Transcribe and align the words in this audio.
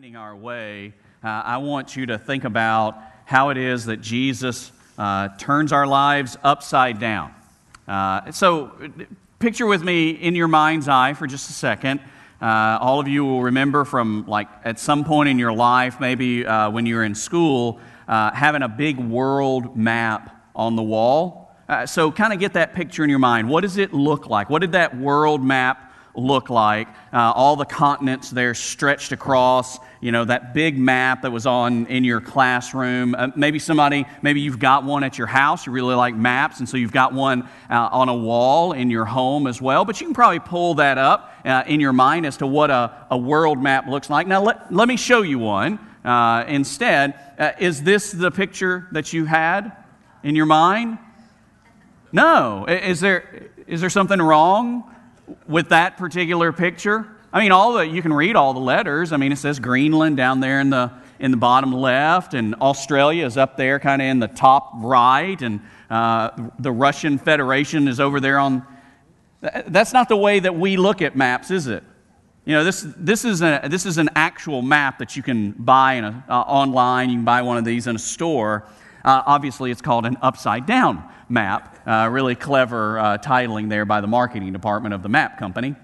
winding 0.00 0.16
our 0.16 0.34
way, 0.34 0.94
uh, 1.22 1.28
I 1.28 1.58
want 1.58 1.94
you 1.94 2.06
to 2.06 2.16
think 2.16 2.44
about 2.44 2.96
how 3.26 3.50
it 3.50 3.58
is 3.58 3.84
that 3.84 4.00
Jesus 4.00 4.72
uh, 4.96 5.28
turns 5.36 5.74
our 5.74 5.86
lives 5.86 6.38
upside 6.42 6.98
down. 6.98 7.34
Uh, 7.86 8.32
so, 8.32 8.72
picture 9.40 9.66
with 9.66 9.82
me 9.82 10.12
in 10.12 10.34
your 10.34 10.48
mind's 10.48 10.88
eye 10.88 11.12
for 11.12 11.26
just 11.26 11.50
a 11.50 11.52
second. 11.52 12.00
Uh, 12.40 12.78
all 12.80 12.98
of 12.98 13.08
you 13.08 13.26
will 13.26 13.42
remember 13.42 13.84
from 13.84 14.24
like 14.26 14.48
at 14.64 14.78
some 14.78 15.04
point 15.04 15.28
in 15.28 15.38
your 15.38 15.52
life, 15.52 16.00
maybe 16.00 16.46
uh, 16.46 16.70
when 16.70 16.86
you 16.86 16.94
were 16.94 17.04
in 17.04 17.14
school, 17.14 17.78
uh, 18.08 18.30
having 18.32 18.62
a 18.62 18.68
big 18.68 18.96
world 18.96 19.76
map 19.76 20.34
on 20.56 20.76
the 20.76 20.82
wall. 20.82 21.54
so, 21.84 22.10
kind 22.10 22.32
of 22.32 22.38
get 22.38 22.54
that 22.54 22.72
picture 22.72 23.04
in 23.04 23.10
your 23.10 23.18
mind. 23.18 23.50
What 23.50 23.60
does 23.60 23.76
it 23.76 23.92
look 23.92 24.30
like? 24.30 24.48
What 24.48 24.60
did 24.60 24.72
that 24.72 24.96
world 24.96 25.44
map 25.44 25.89
look 26.14 26.50
like. 26.50 26.88
Uh, 27.12 27.32
all 27.34 27.56
the 27.56 27.64
continents 27.64 28.30
there 28.30 28.54
stretched 28.54 29.12
across, 29.12 29.78
you 30.00 30.12
know, 30.12 30.24
that 30.24 30.54
big 30.54 30.78
map 30.78 31.22
that 31.22 31.30
was 31.30 31.46
on 31.46 31.86
in 31.86 32.04
your 32.04 32.20
classroom. 32.20 33.14
Uh, 33.14 33.28
maybe 33.36 33.58
somebody, 33.58 34.06
maybe 34.22 34.40
you've 34.40 34.58
got 34.58 34.84
one 34.84 35.04
at 35.04 35.18
your 35.18 35.26
house. 35.26 35.66
You 35.66 35.72
really 35.72 35.94
like 35.94 36.14
maps, 36.14 36.58
and 36.58 36.68
so 36.68 36.76
you've 36.76 36.92
got 36.92 37.12
one 37.12 37.48
uh, 37.68 37.88
on 37.92 38.08
a 38.08 38.14
wall 38.14 38.72
in 38.72 38.90
your 38.90 39.04
home 39.04 39.46
as 39.46 39.60
well. 39.60 39.84
But 39.84 40.00
you 40.00 40.06
can 40.06 40.14
probably 40.14 40.40
pull 40.40 40.74
that 40.74 40.98
up 40.98 41.34
uh, 41.44 41.64
in 41.66 41.80
your 41.80 41.92
mind 41.92 42.26
as 42.26 42.38
to 42.38 42.46
what 42.46 42.70
a, 42.70 43.06
a 43.10 43.18
world 43.18 43.62
map 43.62 43.86
looks 43.86 44.10
like. 44.10 44.26
Now, 44.26 44.42
let, 44.42 44.72
let 44.72 44.88
me 44.88 44.96
show 44.96 45.22
you 45.22 45.38
one 45.38 45.78
uh, 46.04 46.44
instead. 46.48 47.14
Uh, 47.38 47.52
is 47.58 47.82
this 47.82 48.12
the 48.12 48.30
picture 48.30 48.88
that 48.92 49.12
you 49.12 49.24
had 49.24 49.72
in 50.22 50.36
your 50.36 50.46
mind? 50.46 50.98
No. 52.12 52.66
Is 52.66 53.00
there, 53.00 53.50
is 53.66 53.80
there 53.80 53.90
something 53.90 54.20
wrong 54.20 54.84
with 55.46 55.70
that 55.70 55.96
particular 55.96 56.52
picture. 56.52 57.06
I 57.32 57.40
mean, 57.40 57.52
all 57.52 57.74
the 57.74 57.86
you 57.86 58.02
can 58.02 58.12
read 58.12 58.36
all 58.36 58.54
the 58.54 58.60
letters. 58.60 59.12
I 59.12 59.16
mean, 59.16 59.32
it 59.32 59.38
says 59.38 59.58
Greenland 59.58 60.16
down 60.16 60.40
there 60.40 60.60
in 60.60 60.70
the 60.70 60.92
in 61.18 61.30
the 61.30 61.36
bottom 61.36 61.72
left, 61.72 62.34
and 62.34 62.54
Australia 62.56 63.26
is 63.26 63.36
up 63.36 63.56
there, 63.56 63.78
kind 63.78 64.00
of 64.00 64.06
in 64.06 64.18
the 64.18 64.28
top 64.28 64.72
right, 64.76 65.40
and 65.42 65.60
uh, 65.90 66.30
the 66.58 66.72
Russian 66.72 67.18
Federation 67.18 67.88
is 67.88 68.00
over 68.00 68.20
there 68.20 68.38
on. 68.38 68.66
That's 69.68 69.94
not 69.94 70.08
the 70.08 70.16
way 70.16 70.38
that 70.40 70.54
we 70.54 70.76
look 70.76 71.00
at 71.00 71.16
maps, 71.16 71.50
is 71.50 71.66
it? 71.66 71.82
You 72.44 72.54
know, 72.56 72.64
this, 72.64 72.84
this, 72.96 73.24
is, 73.24 73.42
a, 73.42 73.60
this 73.70 73.86
is 73.86 73.96
an 73.96 74.10
actual 74.14 74.60
map 74.60 74.98
that 74.98 75.16
you 75.16 75.22
can 75.22 75.52
buy 75.52 75.94
in 75.94 76.04
a, 76.04 76.24
uh, 76.28 76.32
online. 76.32 77.10
You 77.10 77.16
can 77.16 77.24
buy 77.24 77.42
one 77.42 77.56
of 77.56 77.64
these 77.64 77.86
in 77.86 77.96
a 77.96 77.98
store. 77.98 78.66
Uh, 79.04 79.22
obviously, 79.26 79.70
it's 79.70 79.82
called 79.82 80.06
an 80.06 80.16
upside 80.22 80.66
down 80.66 81.02
map. 81.28 81.78
Uh, 81.86 82.08
really 82.10 82.34
clever 82.34 82.98
uh, 82.98 83.18
titling 83.18 83.68
there 83.68 83.84
by 83.84 84.00
the 84.00 84.06
marketing 84.06 84.52
department 84.52 84.94
of 84.94 85.02
the 85.02 85.08
map 85.08 85.38
company. 85.38 85.74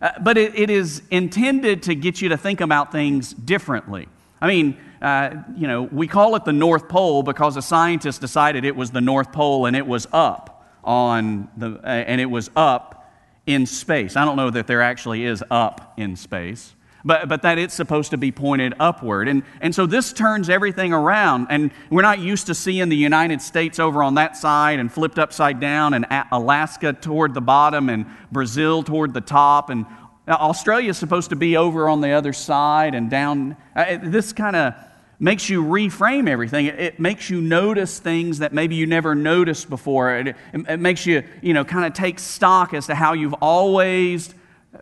Uh, 0.00 0.10
but 0.20 0.38
it, 0.38 0.56
it 0.56 0.70
is 0.70 1.02
intended 1.10 1.82
to 1.82 1.94
get 1.94 2.20
you 2.20 2.28
to 2.28 2.36
think 2.36 2.60
about 2.60 2.92
things 2.92 3.32
differently. 3.32 4.08
I 4.40 4.46
mean, 4.46 4.76
uh, 5.02 5.42
you 5.56 5.66
know, 5.66 5.82
we 5.82 6.06
call 6.06 6.36
it 6.36 6.44
the 6.44 6.52
North 6.52 6.88
Pole 6.88 7.22
because 7.22 7.56
a 7.56 7.62
scientist 7.62 8.20
decided 8.20 8.64
it 8.64 8.76
was 8.76 8.90
the 8.90 9.00
North 9.00 9.32
Pole 9.32 9.66
and 9.66 9.76
it 9.76 9.86
was 9.86 10.06
up 10.12 10.72
on 10.84 11.48
the, 11.56 11.80
uh, 11.82 11.86
and 11.86 12.20
it 12.20 12.26
was 12.26 12.50
up 12.54 13.12
in 13.46 13.66
space. 13.66 14.16
I 14.16 14.24
don't 14.24 14.36
know 14.36 14.50
that 14.50 14.66
there 14.66 14.82
actually 14.82 15.24
is 15.24 15.42
up 15.50 15.94
in 15.96 16.16
space 16.16 16.74
but, 17.04 17.28
but 17.28 17.42
that 17.42 17.58
it's 17.58 17.74
supposed 17.74 18.10
to 18.10 18.16
be 18.16 18.32
pointed 18.32 18.74
upward. 18.80 19.28
And, 19.28 19.42
and 19.60 19.74
so 19.74 19.86
this 19.86 20.12
turns 20.12 20.48
everything 20.48 20.92
around. 20.92 21.46
And 21.50 21.70
we're 21.90 22.02
not 22.02 22.18
used 22.18 22.46
to 22.46 22.54
seeing 22.54 22.88
the 22.88 22.96
United 22.96 23.40
States 23.40 23.78
over 23.78 24.02
on 24.02 24.14
that 24.14 24.36
side 24.36 24.78
and 24.78 24.92
flipped 24.92 25.18
upside 25.18 25.60
down, 25.60 25.94
and 25.94 26.06
Alaska 26.32 26.92
toward 26.92 27.34
the 27.34 27.40
bottom, 27.40 27.88
and 27.88 28.06
Brazil 28.32 28.82
toward 28.82 29.14
the 29.14 29.20
top. 29.20 29.70
And 29.70 29.86
Australia 30.26 30.90
is 30.90 30.98
supposed 30.98 31.30
to 31.30 31.36
be 31.36 31.56
over 31.56 31.88
on 31.88 32.00
the 32.00 32.10
other 32.10 32.32
side 32.32 32.94
and 32.94 33.08
down. 33.08 33.56
Uh, 33.74 33.98
this 34.02 34.32
kind 34.32 34.56
of 34.56 34.74
makes 35.20 35.48
you 35.48 35.64
reframe 35.64 36.28
everything. 36.28 36.66
It, 36.66 37.00
makes 37.00 37.28
you 37.30 37.40
notice 37.40 37.98
things 37.98 38.38
that 38.38 38.52
maybe 38.52 38.76
you 38.76 38.86
never 38.86 39.14
noticed 39.14 39.68
before. 39.68 40.16
It, 40.16 40.28
it, 40.28 40.36
it 40.68 40.76
makes 40.78 41.06
you, 41.06 41.24
you 41.42 41.54
know, 41.54 41.64
kind 41.64 41.86
of 41.86 41.92
take 41.92 42.18
stock 42.18 42.74
as 42.74 42.86
to 42.86 42.94
how 42.94 43.14
you've 43.14 43.34
always 43.34 44.34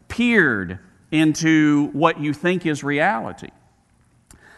peered 0.09 0.79
into 1.11 1.89
what 1.89 2.21
you 2.21 2.33
think 2.33 2.67
is 2.67 2.83
reality. 2.83 3.51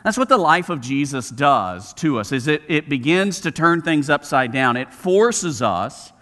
That's 0.05 0.17
what 0.17 0.29
the 0.29 0.39
life 0.39 0.71
of 0.71 0.81
Jesus 0.81 1.29
does 1.29 1.93
to 1.95 2.19
us 2.19 2.33
is 2.33 2.47
it, 2.47 2.63
it 2.69 2.89
begins 2.89 3.41
to 3.43 3.51
turn 3.51 3.83
things 3.83 4.09
upside 4.09 4.53
down. 4.53 4.77
It 4.77 4.93
forces 4.93 5.61
us 5.61 6.13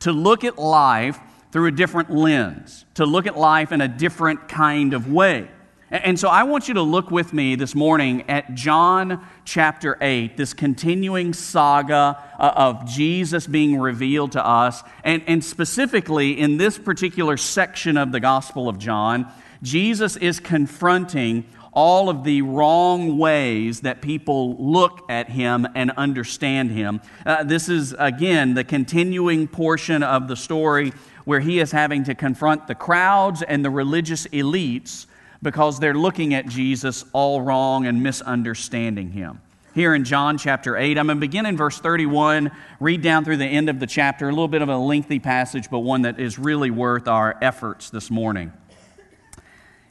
to 0.00 0.12
look 0.12 0.44
at 0.44 0.58
life 0.58 1.18
through 1.50 1.66
a 1.66 1.72
different 1.72 2.10
lens, 2.10 2.84
to 2.94 3.04
look 3.04 3.26
at 3.26 3.36
life 3.36 3.72
in 3.72 3.80
a 3.80 3.88
different 3.88 4.48
kind 4.48 4.94
of 4.94 5.12
way. 5.12 5.48
And 5.90 6.18
so 6.18 6.28
I 6.28 6.42
want 6.42 6.66
you 6.66 6.74
to 6.74 6.82
look 6.82 7.12
with 7.12 7.32
me 7.32 7.54
this 7.54 7.74
morning 7.74 8.28
at 8.28 8.54
John 8.54 9.24
chapter 9.44 9.96
8, 10.00 10.36
this 10.36 10.52
continuing 10.52 11.32
saga 11.32 12.18
uh, 12.38 12.52
of 12.56 12.86
Jesus 12.86 13.46
being 13.46 13.78
revealed 13.78 14.32
to 14.32 14.44
us. 14.44 14.82
And, 15.04 15.22
and 15.28 15.44
specifically 15.44 16.32
in 16.32 16.56
this 16.56 16.78
particular 16.78 17.36
section 17.36 17.96
of 17.96 18.10
the 18.10 18.18
Gospel 18.18 18.68
of 18.68 18.78
John, 18.78 19.30
Jesus 19.64 20.16
is 20.16 20.40
confronting 20.40 21.46
all 21.72 22.08
of 22.10 22.22
the 22.22 22.42
wrong 22.42 23.16
ways 23.18 23.80
that 23.80 24.02
people 24.02 24.56
look 24.56 25.10
at 25.10 25.30
him 25.30 25.66
and 25.74 25.90
understand 25.92 26.70
him. 26.70 27.00
Uh, 27.24 27.42
this 27.42 27.68
is, 27.68 27.94
again, 27.98 28.54
the 28.54 28.62
continuing 28.62 29.48
portion 29.48 30.02
of 30.02 30.28
the 30.28 30.36
story 30.36 30.92
where 31.24 31.40
he 31.40 31.58
is 31.58 31.72
having 31.72 32.04
to 32.04 32.14
confront 32.14 32.66
the 32.66 32.74
crowds 32.74 33.42
and 33.42 33.64
the 33.64 33.70
religious 33.70 34.26
elites 34.28 35.06
because 35.42 35.80
they're 35.80 35.94
looking 35.94 36.34
at 36.34 36.46
Jesus 36.46 37.04
all 37.12 37.40
wrong 37.40 37.86
and 37.86 38.02
misunderstanding 38.02 39.12
him. 39.12 39.40
Here 39.74 39.94
in 39.94 40.04
John 40.04 40.38
chapter 40.38 40.76
8, 40.76 40.98
I'm 40.98 41.06
going 41.06 41.16
to 41.16 41.20
begin 41.20 41.46
in 41.46 41.56
verse 41.56 41.78
31, 41.78 42.52
read 42.78 43.02
down 43.02 43.24
through 43.24 43.38
the 43.38 43.46
end 43.46 43.68
of 43.68 43.80
the 43.80 43.88
chapter, 43.88 44.28
a 44.28 44.30
little 44.30 44.46
bit 44.46 44.62
of 44.62 44.68
a 44.68 44.76
lengthy 44.76 45.18
passage, 45.18 45.68
but 45.70 45.80
one 45.80 46.02
that 46.02 46.20
is 46.20 46.38
really 46.38 46.70
worth 46.70 47.08
our 47.08 47.36
efforts 47.42 47.90
this 47.90 48.10
morning. 48.10 48.52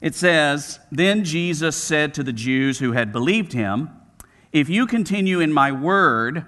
It 0.04 0.16
says, 0.16 0.82
Then 0.92 1.24
Jesus 1.24 1.78
said 1.78 2.14
to 2.14 2.24
the 2.24 2.34
Jews 2.34 2.80
who 2.80 2.92
had 2.92 3.14
believed 3.14 3.54
him, 3.54 3.90
If 4.52 4.68
you 4.68 4.86
continue 4.86 5.40
in 5.40 5.54
my 5.54 5.72
word, 5.72 6.46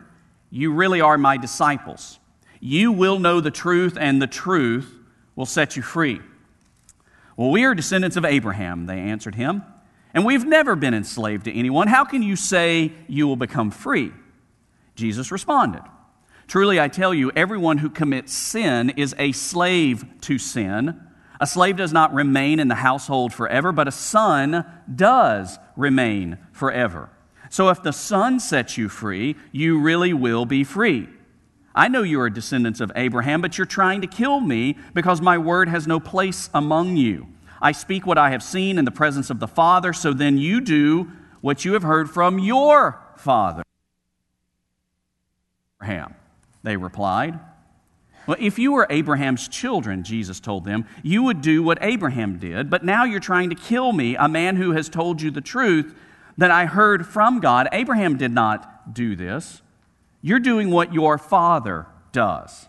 you 0.50 0.74
really 0.74 1.00
are 1.00 1.18
my 1.18 1.38
disciples. 1.38 2.20
You 2.60 2.92
will 2.92 3.18
know 3.18 3.40
the 3.40 3.52
truth, 3.52 3.98
and 3.98 4.22
the 4.22 4.28
truth 4.28 5.00
will 5.38 5.46
set 5.46 5.78
you 5.78 5.82
free. 5.82 6.20
Well, 7.38 7.50
we 7.50 7.64
are 7.64 7.74
descendants 7.74 8.18
of 8.18 8.26
Abraham, 8.26 8.88
they 8.88 9.00
answered 9.00 9.36
him, 9.36 9.64
and 10.14 10.26
we've 10.26 10.46
never 10.46 10.76
been 10.76 10.94
enslaved 10.94 11.46
to 11.46 11.58
anyone. 11.58 11.88
How 11.88 12.04
can 12.04 12.22
you 12.22 12.36
say 12.36 12.92
you 13.08 13.26
will 13.26 13.38
become 13.38 13.72
free? 13.72 14.12
Jesus 14.96 15.32
responded, 15.32 15.82
Truly 16.48 16.78
I 16.78 16.90
tell 16.90 17.14
you, 17.14 17.32
everyone 17.32 17.78
who 17.78 17.90
commits 17.90 18.34
sin 18.34 18.90
is 18.92 19.16
a 19.18 19.32
slave 19.32 20.04
to 20.22 20.38
sin. 20.38 21.05
A 21.40 21.47
slave 21.47 21.78
does 21.78 21.91
not 21.91 22.13
remain 22.13 22.59
in 22.59 22.68
the 22.68 22.75
household 22.75 23.34
forever, 23.34 23.72
but 23.72 23.88
a 23.88 23.91
son 23.91 24.66
does 24.94 25.59
remain 25.75 26.38
forever. 26.51 27.09
So 27.50 27.69
if 27.69 27.84
the 27.84 27.94
son 27.94 28.40
sets 28.40 28.78
you 28.78 28.90
free, 28.90 29.35
you 29.51 29.79
really 29.79 30.13
will 30.13 30.45
be 30.45 30.63
free. 30.63 31.09
I 31.74 31.90
know 31.90 32.03
you 32.03 32.22
are 32.22 32.29
descendants 32.29 32.79
of 32.79 32.91
Abraham, 32.95 33.41
but 33.41 33.57
you're 33.57 33.66
trying 33.66 34.01
to 34.01 34.07
kill 34.07 34.40
me 34.40 34.78
because 34.94 35.22
my 35.22 35.38
word 35.38 35.68
has 35.68 35.88
no 35.88 36.00
place 36.00 36.50
among 36.53 36.95
you. 36.95 37.28
I 37.62 37.74
speak 37.74 38.06
what 38.06 38.18
I 38.18 38.29
have 38.29 38.44
seen 38.44 38.78
in 38.78 38.85
the 38.85 38.91
presence 38.91 39.29
of 39.29 39.40
the 39.40 39.47
Father, 39.47 39.91
so 39.91 40.13
then 40.13 40.38
you 40.38 40.62
do 40.62 41.12
what 41.41 41.66
you 41.66 41.74
have 41.74 41.84
heard 41.84 42.09
from 42.09 42.40
your 42.40 43.01
father. 43.18 43.63
Abraham, 45.81 46.16
they 46.63 46.78
replied. 46.78 47.40
Well, 48.28 48.38
if 48.40 48.58
you 48.58 48.72
were 48.72 48.88
Abraham's 48.90 49.47
children, 49.47 50.03
Jesus 50.03 50.40
told 50.40 50.66
them, 50.66 50.86
you 51.03 51.24
would 51.24 51.41
do 51.41 51.62
what 51.62 51.78
Abraham 51.81 52.38
did, 52.38 52.69
but 52.69 52.84
now 52.84 53.03
you're 53.03 53.19
trying 53.19 53.50
to 53.50 53.56
kill 53.56 53.94
me, 53.94 54.16
a 54.16 54.28
man 54.28 54.56
who 54.56 54.72
has 54.72 54.90
told 54.90 55.22
you 55.22 55.31
the 55.31 55.41
truth 55.41 55.96
that 56.38 56.52
I 56.52 56.66
heard 56.66 57.06
from 57.06 57.39
God. 57.39 57.68
Abraham 57.72 58.18
did 58.18 58.31
not 58.31 58.94
do 58.94 59.16
this. 59.16 59.62
You're 60.22 60.39
doing 60.39 60.72
what 60.72 60.94
your 60.94 61.18
father 61.18 61.86
does. 62.12 62.68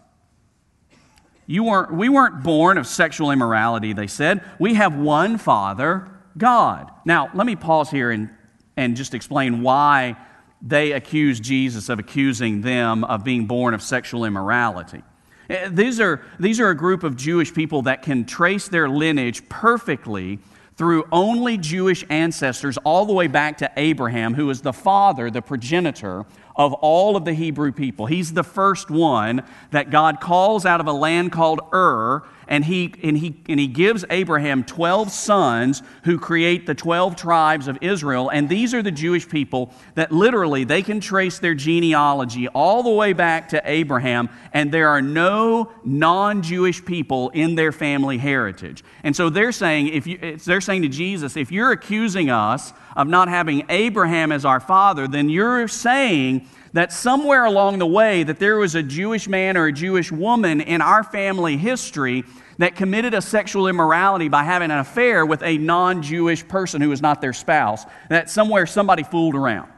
You 1.47 1.63
weren't, 1.65 1.95
we 1.95 2.09
weren't 2.09 2.43
born 2.43 2.77
of 2.77 2.87
sexual 2.87 3.31
immorality, 3.31 3.93
they 3.93 4.09
said. 4.09 4.43
We 4.59 4.75
have 4.75 4.97
one 4.97 5.39
Father, 5.39 6.09
God. 6.37 6.91
Now, 7.05 7.31
let 7.35 7.47
me 7.47 7.55
pause 7.55 7.89
here 7.89 8.11
and, 8.11 8.31
and 8.77 8.97
just 8.97 9.15
explain 9.15 9.63
why 9.63 10.17
they 10.61 10.93
accuse 10.93 11.39
Jesus 11.39 11.89
of 11.89 11.99
accusing 11.99 12.63
them 12.63 13.05
of 13.05 13.23
being 13.23 13.47
born 13.47 13.75
of 13.75 13.83
sexual 13.83 14.25
immorality. 14.25 15.03
Eh, 15.49 15.69
these 15.71 16.01
are, 16.01 16.23
these 16.39 16.61
are 16.61 16.71
a 16.71 16.77
group 16.77 17.03
of 17.03 17.17
Jewish 17.17 17.53
people 17.53 17.83
that 17.83 18.03
can 18.03 18.25
trace 18.25 18.69
their 18.69 18.89
lineage 18.89 19.49
perfectly 19.49 20.39
through 20.77 21.05
only 21.11 21.57
Jewish 21.57 22.05
ancestors 22.11 22.77
all 22.79 23.07
the 23.07 23.13
way 23.13 23.27
back 23.27 23.59
to 23.59 23.71
Abraham, 23.77 24.35
who 24.35 24.51
is 24.51 24.61
the 24.61 24.73
father, 24.73 25.31
the 25.31 25.41
progenitor, 25.41 26.27
of 26.55 26.73
all 26.75 27.17
of 27.17 27.25
the 27.25 27.33
Hebrew 27.33 27.73
people. 27.73 28.07
He's 28.07 28.33
the 28.33 28.43
first 28.43 28.91
one 28.91 29.43
that 29.71 29.91
God 29.91 30.21
calls 30.21 30.67
out 30.67 30.81
of 30.81 30.87
a 30.87 30.93
land 30.93 31.33
called 31.33 31.61
Ur, 31.73 32.23
and 32.49 32.65
he, 32.65 32.95
and 33.03 33.19
he, 33.19 33.37
and 33.49 33.59
he 33.59 33.67
gives 33.67 34.05
Abraham 34.11 34.63
12 34.65 35.11
sons 35.11 35.83
who 36.05 36.19
create 36.19 36.67
the 36.67 36.75
12 36.75 37.17
tribes 37.17 37.67
of 37.69 37.79
Israel. 37.81 38.29
And 38.29 38.49
these 38.49 38.73
are 38.73 38.83
the 38.83 38.91
Jewish 38.91 39.29
people 39.29 39.73
that 39.95 40.13
literally 40.13 40.65
they 40.65 40.83
can 40.83 41.01
trace 41.01 41.39
their 41.39 41.55
genealogy 41.55 42.49
all 42.49 42.83
the 42.83 42.91
way 42.91 43.13
back 43.13 43.49
to 43.51 43.63
Abraham, 43.65 44.29
and 44.53 44.71
there 44.73 44.89
are 44.89 45.03
no 45.03 45.73
non 45.85 46.43
Jewish 46.43 46.85
people 46.85 47.31
in 47.31 47.55
their 47.55 47.73
family 47.73 48.19
heritage. 48.19 48.85
And 49.03 49.17
so 49.17 49.29
they're 49.29 49.53
saying, 49.53 49.89
if 49.89 50.07
you, 50.07 50.37
they're 50.37 50.61
saying 50.61 50.83
to 50.83 50.89
Jesus, 50.89 51.37
if 51.37 51.51
you're 51.51 51.73
accusing 51.73 52.31
us 52.31 52.73
of 52.95 53.09
not 53.09 53.29
having 53.29 53.65
Abraham 53.69 54.33
as 54.33 54.45
our 54.45 54.61
father, 54.61 55.07
then 55.09 55.29
you're 55.29 55.69
saying 55.69 56.49
that 56.77 56.93
somewhere 56.93 57.47
along 57.47 57.79
the 57.79 57.87
way 57.87 58.23
that 58.23 58.39
there 58.39 58.59
was 58.59 58.75
a 58.75 58.83
Jewish 58.83 59.29
man 59.29 59.57
or 59.57 59.65
a 59.65 59.73
Jewish 59.73 60.13
woman 60.13 60.61
in 60.61 60.83
our 60.83 61.03
family 61.03 61.57
history 61.57 62.23
that 62.59 62.77
committed 62.77 63.15
a 63.15 63.23
sexual 63.23 63.67
immorality 63.67 64.29
by 64.29 64.45
having 64.45 64.71
an 64.71 64.77
affair 64.77 65.25
with 65.25 65.43
a 65.43 65.57
non-Jewish 65.57 66.47
person 66.49 66.83
who 66.83 66.91
was 66.91 67.01
not 67.01 67.23
their 67.23 67.33
spouse. 67.33 67.87
That 68.11 68.29
somewhere 68.29 68.67
somebody 68.67 69.05
fooled 69.05 69.35
around. 69.35 69.73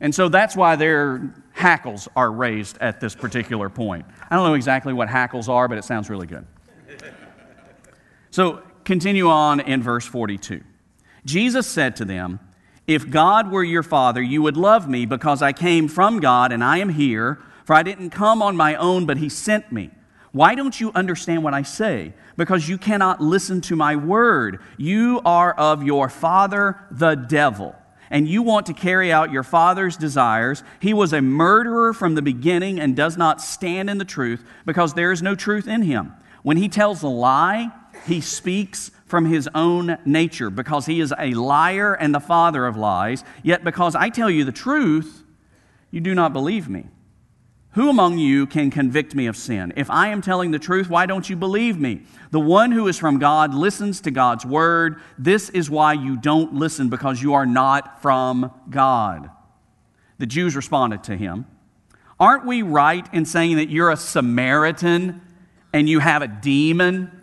And 0.00 0.14
so 0.14 0.28
that's 0.28 0.54
why 0.54 0.76
their 0.76 1.34
hackles 1.50 2.06
are 2.14 2.30
raised 2.30 2.78
at 2.78 3.00
this 3.00 3.16
particular 3.16 3.68
point. 3.68 4.04
I 4.30 4.36
don't 4.36 4.46
know 4.46 4.54
exactly 4.54 4.92
what 4.92 5.08
hackles 5.08 5.48
are, 5.48 5.66
but 5.66 5.78
it 5.78 5.84
sounds 5.84 6.08
really 6.08 6.28
good. 6.28 6.46
So 8.30 8.62
continue 8.84 9.28
on 9.28 9.58
in 9.58 9.82
verse 9.82 10.06
42. 10.06 10.62
Jesus 11.24 11.66
said 11.66 11.96
to 11.96 12.04
them, 12.04 12.38
if 12.86 13.10
God 13.10 13.50
were 13.50 13.64
your 13.64 13.82
father, 13.82 14.22
you 14.22 14.42
would 14.42 14.56
love 14.56 14.88
me 14.88 15.06
because 15.06 15.42
I 15.42 15.52
came 15.52 15.88
from 15.88 16.20
God 16.20 16.52
and 16.52 16.62
I 16.62 16.78
am 16.78 16.90
here, 16.90 17.38
for 17.64 17.74
I 17.74 17.82
didn't 17.82 18.10
come 18.10 18.42
on 18.42 18.56
my 18.56 18.76
own, 18.76 19.06
but 19.06 19.16
he 19.16 19.28
sent 19.28 19.72
me. 19.72 19.90
Why 20.30 20.54
don't 20.54 20.78
you 20.78 20.92
understand 20.94 21.42
what 21.42 21.54
I 21.54 21.62
say? 21.62 22.12
Because 22.36 22.68
you 22.68 22.78
cannot 22.78 23.20
listen 23.20 23.60
to 23.62 23.76
my 23.76 23.96
word. 23.96 24.60
You 24.76 25.20
are 25.24 25.52
of 25.54 25.82
your 25.82 26.08
father, 26.08 26.78
the 26.90 27.14
devil, 27.14 27.74
and 28.10 28.28
you 28.28 28.42
want 28.42 28.66
to 28.66 28.74
carry 28.74 29.10
out 29.10 29.32
your 29.32 29.42
father's 29.42 29.96
desires. 29.96 30.62
He 30.78 30.92
was 30.92 31.12
a 31.12 31.22
murderer 31.22 31.92
from 31.92 32.14
the 32.14 32.22
beginning 32.22 32.78
and 32.78 32.94
does 32.94 33.16
not 33.16 33.40
stand 33.40 33.88
in 33.88 33.98
the 33.98 34.04
truth 34.04 34.44
because 34.64 34.94
there 34.94 35.10
is 35.10 35.22
no 35.22 35.34
truth 35.34 35.66
in 35.66 35.82
him. 35.82 36.12
When 36.42 36.58
he 36.58 36.68
tells 36.68 37.02
a 37.02 37.08
lie, 37.08 37.72
he 38.06 38.20
speaks 38.20 38.90
from 39.06 39.26
his 39.26 39.48
own 39.54 39.98
nature 40.04 40.50
because 40.50 40.86
he 40.86 41.00
is 41.00 41.14
a 41.18 41.32
liar 41.34 41.94
and 41.94 42.14
the 42.14 42.20
father 42.20 42.66
of 42.66 42.76
lies. 42.76 43.24
Yet 43.42 43.64
because 43.64 43.94
I 43.94 44.10
tell 44.10 44.30
you 44.30 44.44
the 44.44 44.52
truth, 44.52 45.22
you 45.90 46.00
do 46.00 46.14
not 46.14 46.32
believe 46.32 46.68
me. 46.68 46.86
Who 47.76 47.90
among 47.90 48.18
you 48.18 48.46
can 48.46 48.70
convict 48.70 49.14
me 49.14 49.26
of 49.26 49.36
sin? 49.36 49.74
If 49.76 49.90
I 49.90 50.08
am 50.08 50.22
telling 50.22 50.50
the 50.50 50.58
truth, 50.58 50.88
why 50.88 51.04
don't 51.04 51.28
you 51.28 51.36
believe 51.36 51.78
me? 51.78 52.02
The 52.30 52.40
one 52.40 52.72
who 52.72 52.88
is 52.88 52.98
from 52.98 53.18
God 53.18 53.52
listens 53.52 54.00
to 54.00 54.10
God's 54.10 54.46
word. 54.46 55.00
This 55.18 55.50
is 55.50 55.68
why 55.68 55.92
you 55.92 56.16
don't 56.16 56.54
listen, 56.54 56.88
because 56.88 57.20
you 57.22 57.34
are 57.34 57.44
not 57.44 58.00
from 58.00 58.50
God. 58.70 59.30
The 60.16 60.26
Jews 60.26 60.56
responded 60.56 61.04
to 61.04 61.16
him 61.16 61.44
Aren't 62.18 62.46
we 62.46 62.62
right 62.62 63.06
in 63.12 63.26
saying 63.26 63.56
that 63.56 63.68
you're 63.68 63.90
a 63.90 63.96
Samaritan 63.96 65.20
and 65.74 65.86
you 65.86 65.98
have 65.98 66.22
a 66.22 66.28
demon? 66.28 67.15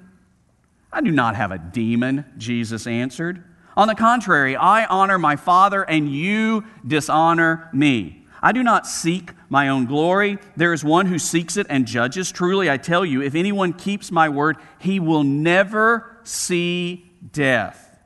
I 0.94 1.02
do 1.02 1.12
not 1.12 1.36
have 1.36 1.52
a 1.52 1.58
demon, 1.58 2.24
Jesus 2.38 2.86
answered. 2.86 3.44
On 3.76 3.88
the 3.88 3.96
contrary, 3.96 4.56
I 4.56 4.86
honor 4.86 5.18
my 5.18 5.36
Father, 5.36 5.82
and 5.82 6.08
you 6.08 6.66
dishonor 6.86 7.68
me. 7.74 8.28
I 8.44 8.52
do 8.52 8.62
not 8.62 8.86
seek 8.86 9.32
my 9.50 9.70
own 9.70 9.86
glory. 9.86 10.38
There 10.56 10.72
is 10.72 10.84
one 10.84 11.08
who 11.08 11.18
seeks 11.18 11.58
it 11.58 11.66
and 11.70 11.88
judges. 11.88 12.32
Truly, 12.32 12.70
I 12.70 12.78
tell 12.78 13.04
you, 13.04 13.24
if 13.24 13.34
anyone 13.34 13.74
keeps 13.74 14.12
my 14.12 14.30
word, 14.30 14.58
he 14.78 15.00
will 15.00 15.24
never 15.24 16.20
see 16.24 17.10
death. 17.32 17.98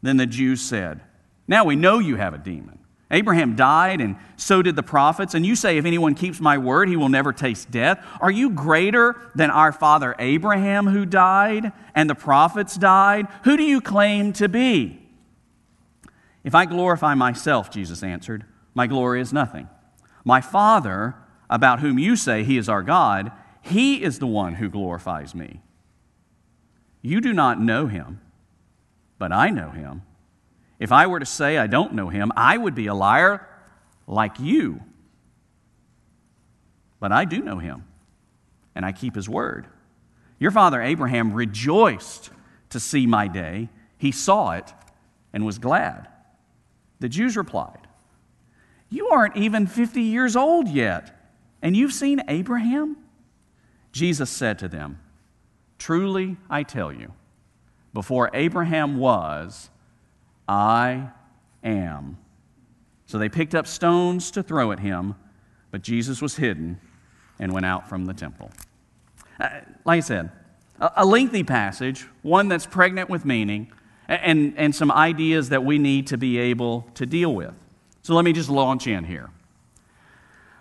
Then 0.00 0.16
the 0.16 0.26
Jews 0.26 0.62
said, 0.62 1.02
Now 1.46 1.64
we 1.64 1.76
know 1.76 1.98
you 1.98 2.16
have 2.16 2.32
a 2.32 2.38
demon. 2.38 2.78
Abraham 3.10 3.54
died, 3.54 4.00
and 4.00 4.16
so 4.36 4.62
did 4.62 4.76
the 4.76 4.82
prophets. 4.82 5.34
And 5.34 5.44
you 5.44 5.54
say, 5.56 5.76
If 5.76 5.84
anyone 5.84 6.14
keeps 6.14 6.40
my 6.40 6.58
word, 6.58 6.88
he 6.88 6.96
will 6.96 7.08
never 7.08 7.32
taste 7.32 7.70
death. 7.70 8.04
Are 8.20 8.30
you 8.30 8.50
greater 8.50 9.16
than 9.34 9.50
our 9.50 9.72
father 9.72 10.14
Abraham, 10.18 10.86
who 10.86 11.06
died, 11.06 11.72
and 11.94 12.08
the 12.08 12.14
prophets 12.14 12.76
died? 12.76 13.28
Who 13.44 13.56
do 13.56 13.62
you 13.62 13.80
claim 13.80 14.32
to 14.34 14.48
be? 14.48 15.00
If 16.42 16.54
I 16.54 16.64
glorify 16.64 17.14
myself, 17.14 17.70
Jesus 17.70 18.02
answered, 18.02 18.44
my 18.74 18.86
glory 18.88 19.20
is 19.20 19.32
nothing. 19.32 19.68
My 20.24 20.40
Father, 20.40 21.14
about 21.48 21.80
whom 21.80 21.98
you 21.98 22.16
say 22.16 22.42
he 22.42 22.58
is 22.58 22.68
our 22.68 22.82
God, 22.82 23.30
he 23.62 24.02
is 24.02 24.18
the 24.18 24.26
one 24.26 24.56
who 24.56 24.68
glorifies 24.68 25.34
me. 25.34 25.62
You 27.00 27.20
do 27.20 27.32
not 27.32 27.60
know 27.60 27.86
him, 27.86 28.20
but 29.18 29.32
I 29.32 29.50
know 29.50 29.70
him. 29.70 30.02
If 30.84 30.92
I 30.92 31.06
were 31.06 31.18
to 31.18 31.24
say 31.24 31.56
I 31.56 31.66
don't 31.66 31.94
know 31.94 32.10
him, 32.10 32.30
I 32.36 32.58
would 32.58 32.74
be 32.74 32.88
a 32.88 32.94
liar 32.94 33.48
like 34.06 34.38
you. 34.38 34.82
But 37.00 37.10
I 37.10 37.24
do 37.24 37.40
know 37.40 37.56
him, 37.56 37.84
and 38.74 38.84
I 38.84 38.92
keep 38.92 39.14
his 39.14 39.26
word. 39.26 39.66
Your 40.38 40.50
father 40.50 40.82
Abraham 40.82 41.32
rejoiced 41.32 42.28
to 42.68 42.78
see 42.78 43.06
my 43.06 43.28
day. 43.28 43.70
He 43.96 44.12
saw 44.12 44.50
it 44.50 44.74
and 45.32 45.46
was 45.46 45.58
glad. 45.58 46.06
The 47.00 47.08
Jews 47.08 47.34
replied, 47.34 47.86
You 48.90 49.08
aren't 49.08 49.38
even 49.38 49.66
50 49.66 50.02
years 50.02 50.36
old 50.36 50.68
yet, 50.68 51.18
and 51.62 51.74
you've 51.74 51.94
seen 51.94 52.20
Abraham? 52.28 52.98
Jesus 53.90 54.28
said 54.28 54.58
to 54.58 54.68
them, 54.68 55.00
Truly 55.78 56.36
I 56.50 56.62
tell 56.62 56.92
you, 56.92 57.14
before 57.94 58.28
Abraham 58.34 58.98
was, 58.98 59.70
I 60.48 61.10
am. 61.62 62.18
So 63.06 63.18
they 63.18 63.28
picked 63.28 63.54
up 63.54 63.66
stones 63.66 64.30
to 64.32 64.42
throw 64.42 64.72
at 64.72 64.80
him, 64.80 65.14
but 65.70 65.82
Jesus 65.82 66.20
was 66.22 66.36
hidden 66.36 66.80
and 67.38 67.52
went 67.52 67.66
out 67.66 67.88
from 67.88 68.06
the 68.06 68.14
temple. 68.14 68.50
Uh, 69.38 69.48
like 69.84 69.98
I 69.98 70.00
said, 70.00 70.30
a 70.80 71.04
lengthy 71.04 71.44
passage, 71.44 72.06
one 72.22 72.48
that's 72.48 72.66
pregnant 72.66 73.08
with 73.08 73.24
meaning, 73.24 73.72
and, 74.08 74.54
and 74.56 74.74
some 74.74 74.90
ideas 74.90 75.48
that 75.50 75.64
we 75.64 75.78
need 75.78 76.08
to 76.08 76.18
be 76.18 76.38
able 76.38 76.86
to 76.94 77.06
deal 77.06 77.34
with. 77.34 77.54
So 78.02 78.14
let 78.14 78.24
me 78.24 78.32
just 78.32 78.50
launch 78.50 78.86
in 78.86 79.04
here. 79.04 79.30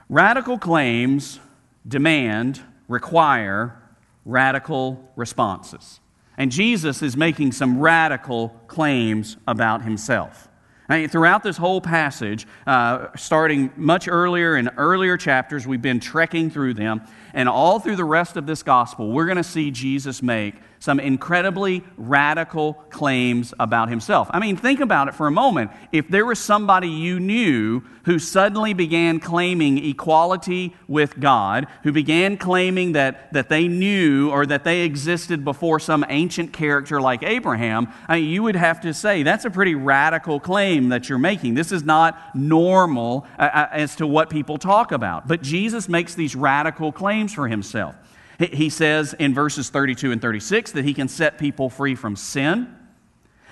Radical 0.09 0.57
claims 0.57 1.39
demand, 1.87 2.61
require 2.87 3.81
radical 4.25 5.11
responses. 5.15 5.99
And 6.37 6.51
Jesus 6.51 7.01
is 7.01 7.15
making 7.15 7.51
some 7.51 7.79
radical 7.79 8.49
claims 8.67 9.37
about 9.47 9.83
himself. 9.83 10.49
I 10.89 10.99
mean, 10.99 11.09
throughout 11.09 11.43
this 11.43 11.55
whole 11.55 11.79
passage, 11.79 12.45
uh, 12.67 13.07
starting 13.15 13.71
much 13.77 14.07
earlier 14.07 14.57
in 14.57 14.69
earlier 14.77 15.15
chapters, 15.15 15.65
we've 15.65 15.81
been 15.81 15.99
trekking 15.99 16.49
through 16.49 16.73
them. 16.73 17.01
And 17.33 17.47
all 17.47 17.79
through 17.79 17.95
the 17.95 18.03
rest 18.03 18.35
of 18.35 18.45
this 18.45 18.63
gospel, 18.63 19.11
we're 19.11 19.25
going 19.25 19.37
to 19.37 19.43
see 19.43 19.71
Jesus 19.71 20.21
make 20.21 20.55
some 20.83 20.99
incredibly 20.99 21.81
radical 21.95 22.73
claims 22.89 23.53
about 23.57 23.87
himself. 23.87 24.27
I 24.31 24.39
mean, 24.39 24.57
think 24.57 24.81
about 24.81 25.07
it 25.07 25.15
for 25.15 25.27
a 25.27 25.31
moment. 25.31 25.71
If 25.93 26.09
there 26.09 26.25
was 26.25 26.39
somebody 26.39 26.89
you 26.89 27.21
knew 27.21 27.83
who 28.03 28.19
suddenly 28.19 28.73
began 28.73 29.21
claiming 29.21 29.77
equality 29.77 30.75
with 30.89 31.17
God, 31.21 31.67
who 31.83 31.93
began 31.93 32.35
claiming 32.35 32.91
that, 32.91 33.31
that 33.31 33.47
they 33.47 33.69
knew 33.69 34.29
or 34.29 34.45
that 34.45 34.65
they 34.65 34.81
existed 34.81 35.45
before 35.45 35.79
some 35.79 36.03
ancient 36.09 36.51
character 36.51 36.99
like 36.99 37.23
Abraham, 37.23 37.87
I 38.09 38.19
mean, 38.19 38.29
you 38.29 38.43
would 38.43 38.57
have 38.57 38.81
to 38.81 38.93
say 38.93 39.23
that's 39.23 39.45
a 39.45 39.49
pretty 39.49 39.75
radical 39.75 40.37
claim 40.37 40.89
that 40.89 41.07
you're 41.07 41.17
making. 41.17 41.53
This 41.53 41.71
is 41.71 41.83
not 41.83 42.35
normal 42.35 43.25
uh, 43.39 43.43
uh 43.43 43.67
as 43.71 43.95
to 43.95 44.05
what 44.05 44.29
people 44.29 44.57
talk 44.57 44.91
about. 44.91 45.29
But 45.29 45.41
Jesus 45.41 45.87
makes 45.87 46.13
these 46.13 46.35
radical 46.35 46.91
claims 46.91 47.33
for 47.33 47.47
himself. 47.47 47.95
He 48.39 48.69
says 48.69 49.13
in 49.13 49.33
verses 49.33 49.69
32 49.69 50.11
and 50.11 50.21
36 50.21 50.71
that 50.71 50.85
he 50.85 50.93
can 50.93 51.07
set 51.07 51.37
people 51.37 51.69
free 51.69 51.95
from 51.95 52.15
sin. 52.15 52.75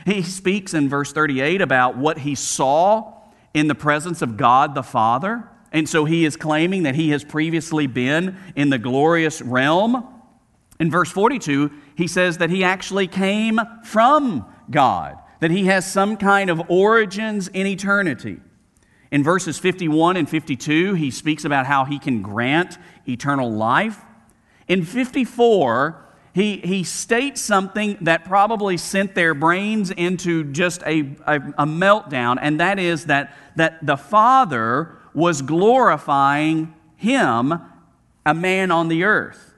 He 0.05 0.23
speaks 0.23 0.73
in 0.73 0.89
verse 0.89 1.13
38 1.13 1.61
about 1.61 1.97
what 1.97 2.19
he 2.19 2.35
saw 2.35 3.13
in 3.53 3.67
the 3.67 3.75
presence 3.75 4.21
of 4.21 4.37
God 4.37 4.73
the 4.73 4.83
Father. 4.83 5.47
And 5.71 5.87
so 5.87 6.05
he 6.05 6.25
is 6.25 6.35
claiming 6.35 6.83
that 6.83 6.95
he 6.95 7.11
has 7.11 7.23
previously 7.23 7.87
been 7.87 8.37
in 8.55 8.69
the 8.69 8.79
glorious 8.79 9.41
realm. 9.41 10.07
In 10.79 10.89
verse 10.89 11.11
42, 11.11 11.71
he 11.95 12.07
says 12.07 12.39
that 12.39 12.49
he 12.49 12.63
actually 12.63 13.07
came 13.07 13.59
from 13.83 14.45
God, 14.69 15.17
that 15.39 15.51
he 15.51 15.65
has 15.65 15.89
some 15.89 16.17
kind 16.17 16.49
of 16.49 16.61
origins 16.69 17.47
in 17.47 17.67
eternity. 17.67 18.39
In 19.11 19.23
verses 19.23 19.59
51 19.59 20.17
and 20.17 20.27
52, 20.27 20.95
he 20.95 21.11
speaks 21.11 21.45
about 21.45 21.65
how 21.65 21.85
he 21.85 21.99
can 21.99 22.21
grant 22.21 22.77
eternal 23.07 23.51
life. 23.51 24.01
In 24.71 24.85
54, 24.85 26.01
he, 26.33 26.55
he 26.59 26.85
states 26.85 27.41
something 27.41 27.97
that 27.99 28.23
probably 28.23 28.77
sent 28.77 29.15
their 29.15 29.33
brains 29.33 29.91
into 29.91 30.45
just 30.45 30.81
a, 30.83 31.13
a, 31.27 31.35
a 31.57 31.65
meltdown, 31.65 32.37
and 32.41 32.57
that 32.61 32.79
is 32.79 33.07
that, 33.07 33.35
that 33.57 33.85
the 33.85 33.97
Father 33.97 34.95
was 35.13 35.41
glorifying 35.41 36.73
him, 36.95 37.59
a 38.25 38.33
man 38.33 38.71
on 38.71 38.87
the 38.87 39.03
earth. 39.03 39.53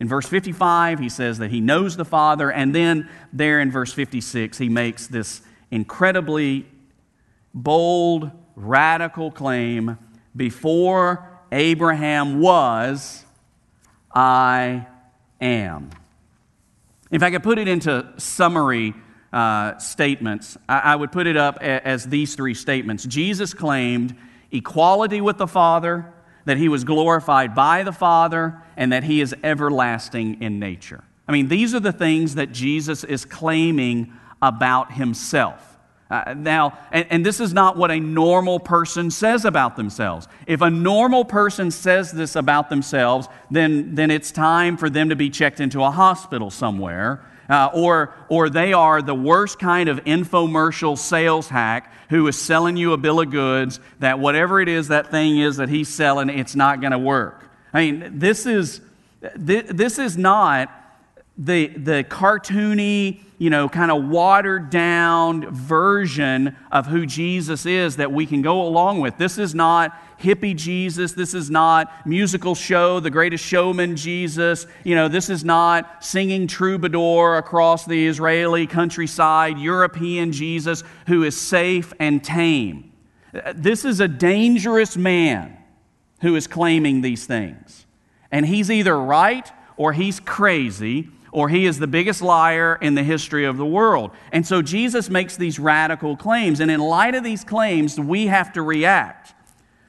In 0.00 0.08
verse 0.08 0.26
55, 0.26 0.98
he 0.98 1.10
says 1.10 1.36
that 1.40 1.50
he 1.50 1.60
knows 1.60 1.98
the 1.98 2.06
Father, 2.06 2.50
and 2.50 2.74
then 2.74 3.10
there 3.34 3.60
in 3.60 3.70
verse 3.70 3.92
56, 3.92 4.56
he 4.56 4.70
makes 4.70 5.06
this 5.06 5.42
incredibly 5.70 6.64
bold, 7.52 8.30
radical 8.56 9.30
claim 9.30 9.98
before 10.34 11.28
Abraham 11.52 12.40
was, 12.40 13.23
I 14.14 14.86
am. 15.40 15.90
If 17.10 17.22
I 17.22 17.30
could 17.30 17.42
put 17.42 17.58
it 17.58 17.68
into 17.68 18.12
summary 18.16 18.94
uh, 19.32 19.78
statements, 19.78 20.56
I, 20.68 20.78
I 20.78 20.96
would 20.96 21.12
put 21.12 21.26
it 21.26 21.36
up 21.36 21.56
a, 21.56 21.86
as 21.86 22.06
these 22.06 22.34
three 22.34 22.54
statements. 22.54 23.04
Jesus 23.04 23.52
claimed 23.52 24.16
equality 24.52 25.20
with 25.20 25.38
the 25.38 25.46
Father, 25.46 26.06
that 26.44 26.56
he 26.56 26.68
was 26.68 26.84
glorified 26.84 27.54
by 27.54 27.82
the 27.82 27.92
Father, 27.92 28.62
and 28.76 28.92
that 28.92 29.02
he 29.04 29.20
is 29.20 29.34
everlasting 29.42 30.42
in 30.42 30.58
nature. 30.58 31.02
I 31.26 31.32
mean, 31.32 31.48
these 31.48 31.74
are 31.74 31.80
the 31.80 31.92
things 31.92 32.36
that 32.36 32.52
Jesus 32.52 33.02
is 33.02 33.24
claiming 33.24 34.12
about 34.40 34.92
himself. 34.92 35.73
Uh, 36.14 36.32
now, 36.34 36.78
and, 36.92 37.06
and, 37.10 37.26
this 37.26 37.40
is 37.40 37.52
not 37.52 37.76
what 37.76 37.90
a 37.90 37.98
normal 37.98 38.60
person 38.60 39.10
says 39.10 39.44
about 39.44 39.74
themselves. 39.74 40.28
If 40.46 40.60
a 40.60 40.70
normal 40.70 41.24
person 41.24 41.72
says 41.72 42.12
this 42.12 42.36
about 42.36 42.70
themselves, 42.70 43.26
then, 43.50 43.96
then 43.96 44.12
it's 44.12 44.30
time 44.30 44.76
for 44.76 44.88
them 44.88 45.08
to 45.08 45.16
be 45.16 45.28
checked 45.28 45.58
into 45.58 45.82
a 45.82 45.90
hospital 45.90 46.52
somewhere. 46.52 47.24
Uh, 47.48 47.68
or, 47.74 48.14
or 48.28 48.48
they 48.48 48.72
are 48.72 49.02
the 49.02 49.14
worst 49.14 49.58
kind 49.58 49.88
of 49.88 50.04
infomercial 50.04 50.96
sales 50.96 51.48
hack 51.48 51.92
who 52.10 52.28
is 52.28 52.40
selling 52.40 52.76
you 52.76 52.92
a 52.92 52.96
bill 52.96 53.18
of 53.18 53.32
goods 53.32 53.80
that 53.98 54.20
whatever 54.20 54.60
it 54.60 54.68
is 54.68 54.88
that 54.88 55.10
thing 55.10 55.38
is 55.38 55.56
that 55.56 55.68
he's 55.68 55.88
selling, 55.88 56.30
it's 56.30 56.54
not 56.54 56.80
going 56.80 56.92
to 56.92 56.98
work. 56.98 57.50
I 57.72 57.90
mean, 57.90 58.20
this 58.20 58.46
is, 58.46 58.80
this 59.34 59.98
is 59.98 60.16
not 60.16 60.70
the, 61.36 61.66
the 61.66 62.04
cartoony, 62.08 63.23
you 63.38 63.50
know, 63.50 63.68
kind 63.68 63.90
of 63.90 64.04
watered 64.04 64.70
down 64.70 65.52
version 65.52 66.56
of 66.70 66.86
who 66.86 67.04
Jesus 67.04 67.66
is 67.66 67.96
that 67.96 68.12
we 68.12 68.26
can 68.26 68.42
go 68.42 68.62
along 68.62 69.00
with. 69.00 69.18
This 69.18 69.38
is 69.38 69.54
not 69.54 69.98
hippie 70.18 70.56
Jesus. 70.56 71.12
This 71.12 71.34
is 71.34 71.50
not 71.50 72.06
musical 72.06 72.54
show, 72.54 73.00
the 73.00 73.10
greatest 73.10 73.44
showman 73.44 73.96
Jesus. 73.96 74.66
You 74.84 74.94
know, 74.94 75.08
this 75.08 75.28
is 75.28 75.44
not 75.44 76.04
singing 76.04 76.46
troubadour 76.46 77.36
across 77.36 77.84
the 77.84 78.06
Israeli 78.06 78.66
countryside, 78.66 79.58
European 79.58 80.32
Jesus 80.32 80.84
who 81.06 81.24
is 81.24 81.38
safe 81.38 81.92
and 81.98 82.22
tame. 82.22 82.92
This 83.54 83.84
is 83.84 84.00
a 84.00 84.08
dangerous 84.08 84.96
man 84.96 85.58
who 86.20 86.36
is 86.36 86.46
claiming 86.46 87.02
these 87.02 87.26
things. 87.26 87.84
And 88.30 88.46
he's 88.46 88.70
either 88.70 88.98
right 88.98 89.50
or 89.76 89.92
he's 89.92 90.20
crazy 90.20 91.08
or 91.34 91.48
he 91.48 91.66
is 91.66 91.80
the 91.80 91.88
biggest 91.88 92.22
liar 92.22 92.78
in 92.80 92.94
the 92.94 93.02
history 93.02 93.44
of 93.44 93.56
the 93.56 93.66
world. 93.66 94.12
And 94.30 94.46
so 94.46 94.62
Jesus 94.62 95.10
makes 95.10 95.36
these 95.36 95.58
radical 95.58 96.16
claims. 96.16 96.60
And 96.60 96.70
in 96.70 96.78
light 96.78 97.16
of 97.16 97.24
these 97.24 97.42
claims, 97.42 97.98
we 97.98 98.28
have 98.28 98.52
to 98.52 98.62
react. 98.62 99.34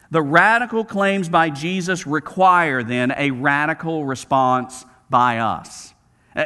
The 0.10 0.24
radical 0.24 0.84
claims 0.84 1.30
by 1.30 1.52
Jesus 1.52 2.08
require 2.08 2.82
then 2.82 3.14
a 3.16 3.30
radical 3.30 4.06
response 4.06 4.86
by 5.08 5.38
us. 5.38 5.94
Uh, 6.36 6.46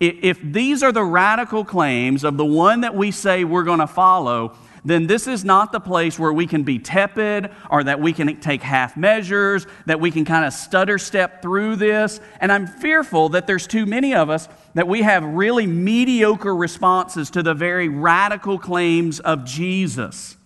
if 0.00 0.42
these 0.42 0.82
are 0.82 0.92
the 0.92 1.04
radical 1.04 1.64
claims 1.64 2.24
of 2.24 2.36
the 2.36 2.44
one 2.44 2.80
that 2.80 2.96
we 2.96 3.12
say 3.12 3.44
we're 3.44 3.62
going 3.62 3.78
to 3.78 3.86
follow, 3.86 4.56
then 4.84 5.06
this 5.06 5.26
is 5.26 5.44
not 5.44 5.72
the 5.72 5.80
place 5.80 6.18
where 6.18 6.32
we 6.32 6.46
can 6.46 6.62
be 6.62 6.78
tepid 6.78 7.50
or 7.70 7.84
that 7.84 8.00
we 8.00 8.12
can 8.12 8.40
take 8.40 8.62
half 8.62 8.96
measures, 8.96 9.66
that 9.86 10.00
we 10.00 10.10
can 10.10 10.24
kind 10.24 10.44
of 10.44 10.52
stutter 10.52 10.98
step 10.98 11.42
through 11.42 11.76
this. 11.76 12.20
And 12.40 12.50
I'm 12.50 12.66
fearful 12.66 13.30
that 13.30 13.46
there's 13.46 13.66
too 13.66 13.86
many 13.86 14.14
of 14.14 14.30
us 14.30 14.48
that 14.74 14.88
we 14.88 15.02
have 15.02 15.24
really 15.24 15.66
mediocre 15.66 16.54
responses 16.54 17.30
to 17.30 17.42
the 17.42 17.54
very 17.54 17.88
radical 17.88 18.58
claims 18.58 19.20
of 19.20 19.44
Jesus. 19.44 20.36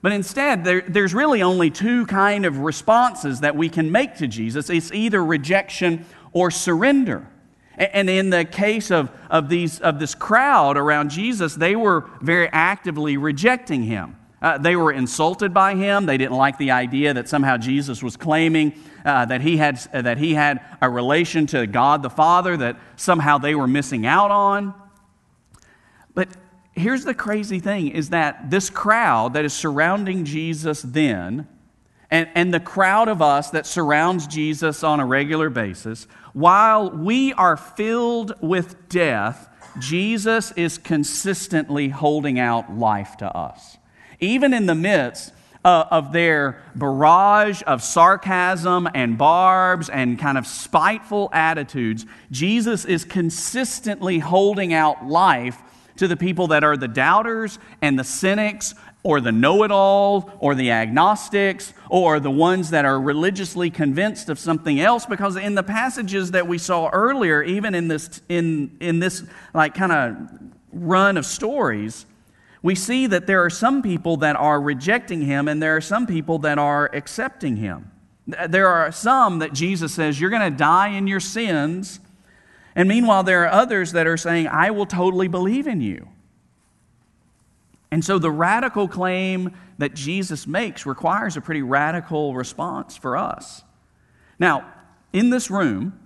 But 0.00 0.12
instead, 0.12 0.64
there, 0.64 0.82
there's 0.82 1.14
really 1.14 1.42
only 1.42 1.70
two 1.70 2.06
kind 2.06 2.44
of 2.44 2.58
responses 2.58 3.40
that 3.40 3.56
we 3.56 3.68
can 3.68 3.90
make 3.90 4.16
to 4.16 4.26
Jesus. 4.26 4.68
It's 4.68 4.92
either 4.92 5.24
rejection 5.24 6.04
or 6.32 6.50
surrender. 6.50 7.26
And 7.76 8.08
in 8.08 8.30
the 8.30 8.44
case 8.44 8.90
of, 8.90 9.10
of, 9.28 9.48
these, 9.48 9.80
of 9.80 9.98
this 9.98 10.14
crowd 10.14 10.76
around 10.76 11.10
Jesus, 11.10 11.54
they 11.54 11.74
were 11.74 12.08
very 12.20 12.48
actively 12.52 13.16
rejecting 13.16 13.82
him. 13.82 14.16
Uh, 14.40 14.58
they 14.58 14.76
were 14.76 14.92
insulted 14.92 15.54
by 15.54 15.74
him. 15.74 16.06
They 16.06 16.18
didn't 16.18 16.36
like 16.36 16.58
the 16.58 16.70
idea 16.70 17.14
that 17.14 17.28
somehow 17.28 17.56
Jesus 17.56 18.02
was 18.02 18.16
claiming 18.16 18.74
uh, 19.04 19.24
that, 19.24 19.40
he 19.40 19.56
had, 19.56 19.80
uh, 19.92 20.02
that 20.02 20.18
he 20.18 20.34
had 20.34 20.60
a 20.82 20.88
relation 20.88 21.46
to 21.48 21.66
God 21.66 22.02
the 22.02 22.10
Father 22.10 22.56
that 22.58 22.76
somehow 22.96 23.38
they 23.38 23.54
were 23.54 23.66
missing 23.66 24.06
out 24.06 24.30
on. 24.30 24.74
But 26.14 26.28
here's 26.72 27.04
the 27.04 27.14
crazy 27.14 27.58
thing 27.58 27.88
is 27.88 28.10
that 28.10 28.50
this 28.50 28.70
crowd 28.70 29.34
that 29.34 29.44
is 29.44 29.54
surrounding 29.54 30.24
Jesus 30.24 30.82
then, 30.82 31.48
and, 32.10 32.28
and 32.34 32.52
the 32.52 32.60
crowd 32.60 33.08
of 33.08 33.22
us 33.22 33.50
that 33.50 33.66
surrounds 33.66 34.26
Jesus 34.26 34.84
on 34.84 35.00
a 35.00 35.06
regular 35.06 35.50
basis, 35.50 36.06
while 36.34 36.90
we 36.90 37.32
are 37.32 37.56
filled 37.56 38.34
with 38.42 38.88
death, 38.88 39.48
Jesus 39.78 40.52
is 40.52 40.78
consistently 40.78 41.88
holding 41.88 42.38
out 42.38 42.76
life 42.76 43.16
to 43.18 43.36
us. 43.36 43.78
Even 44.20 44.52
in 44.52 44.66
the 44.66 44.74
midst 44.74 45.32
uh, 45.64 45.84
of 45.90 46.12
their 46.12 46.60
barrage 46.74 47.62
of 47.66 47.82
sarcasm 47.82 48.88
and 48.94 49.16
barbs 49.16 49.88
and 49.88 50.18
kind 50.18 50.36
of 50.36 50.46
spiteful 50.46 51.30
attitudes, 51.32 52.04
Jesus 52.30 52.84
is 52.84 53.04
consistently 53.04 54.18
holding 54.18 54.74
out 54.74 55.06
life 55.06 55.62
to 55.96 56.08
the 56.08 56.16
people 56.16 56.48
that 56.48 56.64
are 56.64 56.76
the 56.76 56.88
doubters 56.88 57.58
and 57.80 57.98
the 57.98 58.04
cynics 58.04 58.74
or 59.04 59.20
the 59.20 59.30
know 59.30 59.62
it 59.64 59.70
all, 59.70 60.32
or 60.38 60.54
the 60.54 60.70
agnostics, 60.70 61.74
or 61.90 62.18
the 62.18 62.30
ones 62.30 62.70
that 62.70 62.86
are 62.86 62.98
religiously 62.98 63.68
convinced 63.68 64.30
of 64.30 64.38
something 64.38 64.80
else. 64.80 65.04
Because 65.04 65.36
in 65.36 65.54
the 65.54 65.62
passages 65.62 66.30
that 66.30 66.48
we 66.48 66.56
saw 66.56 66.88
earlier, 66.88 67.42
even 67.42 67.74
in 67.74 67.88
this, 67.88 68.22
in, 68.30 68.74
in 68.80 69.00
this 69.00 69.22
like 69.52 69.74
kind 69.74 69.92
of 69.92 70.16
run 70.72 71.18
of 71.18 71.26
stories, 71.26 72.06
we 72.62 72.74
see 72.74 73.06
that 73.06 73.26
there 73.26 73.44
are 73.44 73.50
some 73.50 73.82
people 73.82 74.16
that 74.16 74.36
are 74.36 74.58
rejecting 74.58 75.20
him, 75.20 75.48
and 75.48 75.62
there 75.62 75.76
are 75.76 75.82
some 75.82 76.06
people 76.06 76.38
that 76.38 76.58
are 76.58 76.90
accepting 76.94 77.56
him. 77.56 77.90
There 78.48 78.68
are 78.68 78.90
some 78.90 79.40
that 79.40 79.52
Jesus 79.52 79.92
says, 79.92 80.18
You're 80.18 80.30
going 80.30 80.50
to 80.50 80.56
die 80.56 80.88
in 80.88 81.06
your 81.06 81.20
sins. 81.20 82.00
And 82.74 82.88
meanwhile, 82.88 83.22
there 83.22 83.44
are 83.44 83.52
others 83.52 83.92
that 83.92 84.06
are 84.06 84.16
saying, 84.16 84.48
I 84.48 84.70
will 84.70 84.86
totally 84.86 85.28
believe 85.28 85.66
in 85.66 85.80
you. 85.80 86.08
And 87.90 88.04
so 88.04 88.18
the 88.18 88.30
radical 88.30 88.88
claim 88.88 89.56
that 89.78 89.94
Jesus 89.94 90.46
makes 90.46 90.84
requires 90.84 91.36
a 91.36 91.40
pretty 91.40 91.62
radical 91.62 92.34
response 92.34 92.96
for 92.96 93.16
us. 93.16 93.62
Now, 94.38 94.72
in 95.12 95.30
this 95.30 95.50
room, 95.50 95.98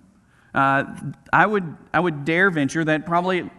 uh, 0.54 0.84
I, 1.32 1.46
would, 1.46 1.76
I 1.94 2.00
would 2.00 2.26
dare 2.26 2.50
venture 2.50 2.84
that 2.84 3.06
probably 3.06 3.50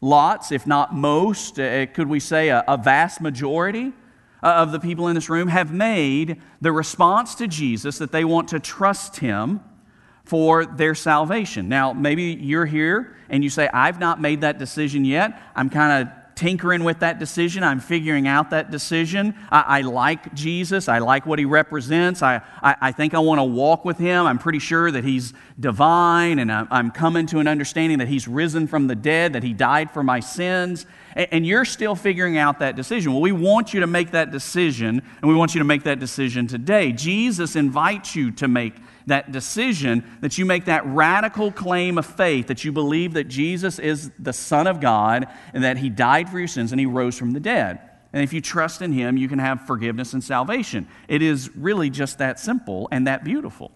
lots, 0.00 0.52
if 0.52 0.66
not 0.66 0.94
most, 0.94 1.58
uh, 1.58 1.86
could 1.86 2.08
we 2.08 2.20
say 2.20 2.50
a, 2.50 2.62
a 2.68 2.76
vast 2.76 3.20
majority 3.20 3.92
uh, 4.42 4.46
of 4.46 4.70
the 4.70 4.78
people 4.78 5.08
in 5.08 5.14
this 5.14 5.28
room 5.28 5.48
have 5.48 5.72
made 5.72 6.40
the 6.60 6.70
response 6.70 7.34
to 7.36 7.48
Jesus 7.48 7.98
that 7.98 8.12
they 8.12 8.24
want 8.24 8.48
to 8.48 8.60
trust 8.60 9.16
him 9.16 9.60
for 10.24 10.64
their 10.64 10.94
salvation. 10.94 11.68
Now, 11.68 11.92
maybe 11.92 12.24
you're 12.40 12.66
here 12.66 13.16
and 13.28 13.42
you 13.42 13.50
say, 13.50 13.68
I've 13.68 13.98
not 13.98 14.20
made 14.20 14.42
that 14.42 14.58
decision 14.58 15.04
yet. 15.04 15.40
I'm 15.54 15.68
kind 15.68 16.02
of 16.06 16.14
tinkering 16.34 16.82
with 16.84 17.00
that 17.00 17.18
decision. 17.18 17.62
I'm 17.62 17.80
figuring 17.80 18.26
out 18.26 18.50
that 18.50 18.70
decision. 18.70 19.34
I, 19.50 19.60
I 19.60 19.80
like 19.82 20.34
Jesus. 20.34 20.88
I 20.88 20.98
like 20.98 21.26
what 21.26 21.38
he 21.38 21.44
represents. 21.44 22.22
I, 22.22 22.40
I, 22.62 22.76
I 22.80 22.92
think 22.92 23.14
I 23.14 23.18
want 23.18 23.38
to 23.38 23.44
walk 23.44 23.84
with 23.84 23.98
him. 23.98 24.26
I'm 24.26 24.38
pretty 24.38 24.58
sure 24.58 24.90
that 24.90 25.04
he's 25.04 25.34
divine, 25.58 26.38
and 26.38 26.50
I'm, 26.50 26.68
I'm, 26.70 26.90
coming 26.90 27.26
to 27.26 27.38
an 27.38 27.46
understanding 27.46 27.98
that 27.98 28.08
he's 28.08 28.26
risen 28.26 28.66
from 28.66 28.86
the 28.86 28.94
dead, 28.94 29.34
that 29.34 29.42
he 29.42 29.52
died 29.52 29.90
for 29.90 30.02
my 30.02 30.20
sins. 30.20 30.86
And, 31.14 31.28
and 31.30 31.46
you're 31.46 31.64
still 31.64 31.94
figuring 31.94 32.38
out 32.38 32.58
that 32.58 32.76
decision. 32.76 33.12
Well, 33.12 33.22
we 33.22 33.32
want 33.32 33.72
you 33.72 33.80
to 33.80 33.86
make 33.86 34.10
that 34.12 34.30
decision, 34.30 35.02
and 35.20 35.30
we 35.30 35.34
want 35.34 35.54
you 35.54 35.58
to 35.60 35.64
make 35.64 35.84
that 35.84 36.00
decision 36.00 36.46
today. 36.46 36.92
Jesus 36.92 37.56
invites 37.56 38.16
you 38.16 38.30
to 38.32 38.48
make 38.48 38.74
that 39.06 39.32
decision, 39.32 40.04
that 40.20 40.38
you 40.38 40.44
make 40.44 40.66
that 40.66 40.86
radical 40.86 41.50
claim 41.50 41.98
of 41.98 42.06
faith, 42.06 42.46
that 42.46 42.64
you 42.64 42.72
believe 42.72 43.14
that 43.14 43.24
Jesus 43.24 43.78
is 43.78 44.10
the 44.18 44.32
Son 44.32 44.66
of 44.66 44.80
God 44.80 45.26
and 45.52 45.64
that 45.64 45.78
He 45.78 45.88
died 45.88 46.28
for 46.28 46.38
your 46.38 46.48
sins 46.48 46.72
and 46.72 46.80
He 46.80 46.86
rose 46.86 47.18
from 47.18 47.32
the 47.32 47.40
dead. 47.40 47.80
And 48.12 48.22
if 48.22 48.32
you 48.32 48.40
trust 48.40 48.82
in 48.82 48.92
Him, 48.92 49.16
you 49.16 49.28
can 49.28 49.38
have 49.38 49.66
forgiveness 49.66 50.12
and 50.12 50.22
salvation. 50.22 50.86
It 51.08 51.22
is 51.22 51.54
really 51.56 51.90
just 51.90 52.18
that 52.18 52.38
simple 52.38 52.88
and 52.90 53.06
that 53.06 53.24
beautiful. 53.24 53.72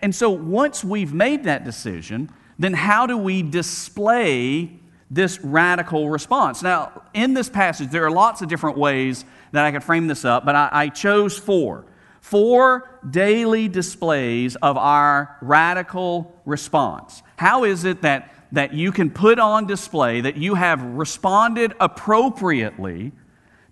And 0.00 0.14
so 0.14 0.30
once 0.30 0.82
we've 0.82 1.12
made 1.12 1.44
that 1.44 1.64
decision, 1.64 2.30
then 2.58 2.72
how 2.72 3.06
do 3.06 3.18
we 3.18 3.42
display 3.42 4.70
this 5.10 5.38
radical 5.40 6.08
response? 6.08 6.62
Now, 6.62 7.02
in 7.12 7.34
this 7.34 7.50
passage, 7.50 7.90
there 7.90 8.04
are 8.06 8.10
lots 8.10 8.40
of 8.40 8.48
different 8.48 8.78
ways 8.78 9.24
that 9.52 9.66
I 9.66 9.72
could 9.72 9.84
frame 9.84 10.06
this 10.06 10.24
up, 10.24 10.46
but 10.46 10.56
I, 10.56 10.68
I 10.72 10.88
chose 10.88 11.38
four 11.38 11.84
Four 12.26 12.90
daily 13.08 13.68
displays 13.68 14.56
of 14.56 14.76
our 14.76 15.36
radical 15.40 16.34
response. 16.44 17.22
How 17.36 17.62
is 17.62 17.84
it 17.84 18.02
that, 18.02 18.34
that 18.50 18.74
you 18.74 18.90
can 18.90 19.10
put 19.10 19.38
on 19.38 19.68
display 19.68 20.22
that 20.22 20.36
you 20.36 20.56
have 20.56 20.82
responded 20.82 21.74
appropriately 21.78 23.12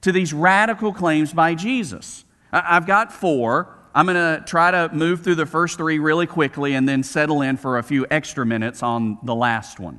to 0.03 0.13
these 0.13 0.33
radical 0.33 0.93
claims 0.93 1.33
by 1.33 1.57
Jesus? 1.57 2.25
I've 2.53 2.87
got 2.87 3.13
four. 3.13 3.77
I'm 3.93 4.07
going 4.07 4.15
to 4.15 4.45
try 4.47 4.71
to 4.71 4.89
move 4.95 5.25
through 5.25 5.35
the 5.35 5.47
first 5.47 5.77
three 5.77 5.99
really 5.99 6.29
quickly 6.29 6.75
and 6.75 6.89
then 6.89 7.03
settle 7.03 7.43
in 7.43 7.57
for 7.57 7.79
a 7.79 7.83
few 7.83 8.07
extra 8.09 8.47
minutes 8.47 8.85
on 8.85 9.19
the 9.25 9.35
last 9.35 9.81
one. 9.81 9.99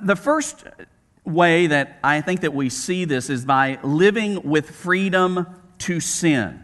The 0.00 0.14
first 0.14 0.62
way 1.24 1.66
that 1.66 1.98
I 2.04 2.20
think 2.20 2.42
that 2.42 2.54
we 2.54 2.70
see 2.70 3.04
this 3.04 3.30
is 3.30 3.44
by 3.44 3.80
living 3.82 4.48
with 4.48 4.70
freedom 4.70 5.44
to 5.78 5.98
sin. 5.98 6.62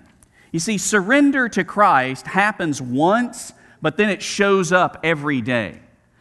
You 0.55 0.61
see, 0.61 0.79
surrender 0.79 1.49
to 1.49 1.65
Christ 1.65 2.29
happens 2.29 2.81
once, 2.81 3.53
but 3.83 3.97
then 3.97 4.09
it 4.09 4.23
shows 4.23 4.71
up 4.71 5.01
every 5.03 5.41
day. 5.41 5.81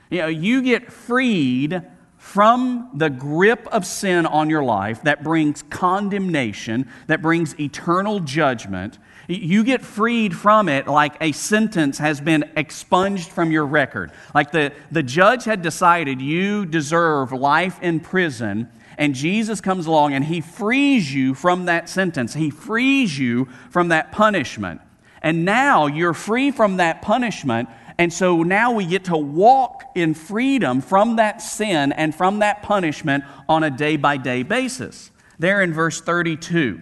You 0.10 0.22
know, 0.22 0.28
you 0.28 0.64
get 0.64 0.92
freed 0.92 1.84
from 2.18 2.90
the 2.96 3.12
grip 3.12 3.68
of 3.68 3.86
sin 3.86 4.26
on 4.26 4.50
your 4.50 4.64
life 4.64 5.04
that 5.04 5.24
brings 5.24 5.62
condemnation, 5.62 6.90
that 7.06 7.22
brings 7.22 7.60
eternal 7.60 8.22
judgment, 8.22 8.98
you 9.28 9.64
get 9.64 9.84
freed 9.84 10.36
from 10.36 10.68
it 10.68 10.88
like 10.88 11.14
a 11.22 11.32
sentence 11.32 12.00
has 12.00 12.20
been 12.20 12.50
expunged 12.58 13.30
from 13.30 13.52
your 13.52 13.68
record. 13.68 14.12
Like 14.34 14.52
the, 14.52 14.74
the 14.92 15.04
judge 15.04 15.44
had 15.44 15.62
decided 15.62 16.20
you 16.20 16.66
deserve 16.66 17.32
life 17.32 17.80
in 17.84 18.00
prison, 18.00 18.68
and 18.98 19.16
Jesus 19.16 19.62
comes 19.62 19.86
along 19.86 20.14
and 20.14 20.26
he 20.26 20.42
frees 20.42 21.14
you 21.14 21.34
from 21.34 21.66
that 21.66 21.90
sentence. 21.90 22.34
He 22.34 22.50
frees 22.50 23.18
you 23.18 23.46
from 23.70 23.90
that 23.90 24.12
punishment. 24.12 24.82
And 25.22 25.46
now 25.46 25.88
you're 25.88 26.14
free 26.14 26.52
from 26.52 26.78
that 26.78 27.02
punishment. 27.02 27.70
And 27.98 28.12
so 28.12 28.44
now 28.44 28.74
we 28.74 28.86
get 28.86 29.06
to 29.06 29.18
walk 29.18 29.84
in 29.96 30.14
freedom 30.14 30.82
from 30.82 31.16
that 31.16 31.42
sin 31.42 31.92
and 31.92 32.14
from 32.14 32.40
that 32.40 32.64
punishment 32.64 33.24
on 33.48 33.64
a 33.64 33.70
day 33.70 33.96
by 33.96 34.18
day 34.18 34.44
basis. 34.44 35.12
There 35.40 35.62
in 35.62 35.74
verse 35.74 36.02
32, 36.02 36.82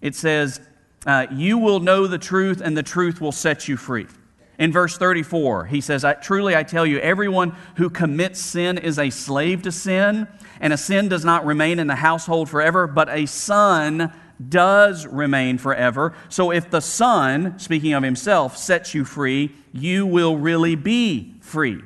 it 0.00 0.14
says, 0.14 0.60
uh, 1.06 1.26
You 1.32 1.58
will 1.58 1.80
know 1.80 2.06
the 2.06 2.18
truth, 2.18 2.60
and 2.60 2.76
the 2.76 2.82
truth 2.82 3.20
will 3.20 3.32
set 3.32 3.68
you 3.68 3.76
free. 3.76 4.06
In 4.60 4.72
verse 4.72 4.98
34, 4.98 5.66
he 5.66 5.80
says, 5.80 6.04
I, 6.04 6.12
Truly 6.12 6.54
I 6.54 6.64
tell 6.64 6.84
you, 6.84 6.98
everyone 6.98 7.56
who 7.76 7.88
commits 7.88 8.40
sin 8.40 8.76
is 8.76 8.98
a 8.98 9.08
slave 9.08 9.62
to 9.62 9.72
sin, 9.72 10.28
and 10.60 10.74
a 10.74 10.76
sin 10.76 11.08
does 11.08 11.24
not 11.24 11.46
remain 11.46 11.78
in 11.78 11.86
the 11.86 11.94
household 11.94 12.50
forever, 12.50 12.86
but 12.86 13.08
a 13.08 13.24
son 13.24 14.12
does 14.48 15.06
remain 15.06 15.56
forever. 15.56 16.12
So 16.28 16.52
if 16.52 16.70
the 16.70 16.80
Son, 16.80 17.58
speaking 17.58 17.94
of 17.94 18.02
himself, 18.02 18.56
sets 18.56 18.94
you 18.94 19.04
free, 19.04 19.54
you 19.72 20.06
will 20.06 20.36
really 20.36 20.74
be 20.74 21.36
free. 21.40 21.82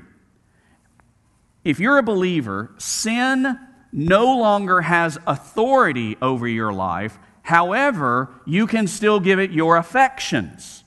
If 1.62 1.78
you're 1.78 1.99
a 1.99 2.02
believer, 2.02 2.73
sin 2.78 3.59
no 3.93 4.37
longer 4.37 4.81
has 4.81 5.19
authority 5.26 6.16
over 6.21 6.47
your 6.47 6.73
life. 6.73 7.19
However, 7.43 8.31
you 8.45 8.66
can 8.66 8.88
still 8.88 9.21
give 9.21 9.38
it 9.38 9.52
your 9.52 9.76
affections. 9.76 10.84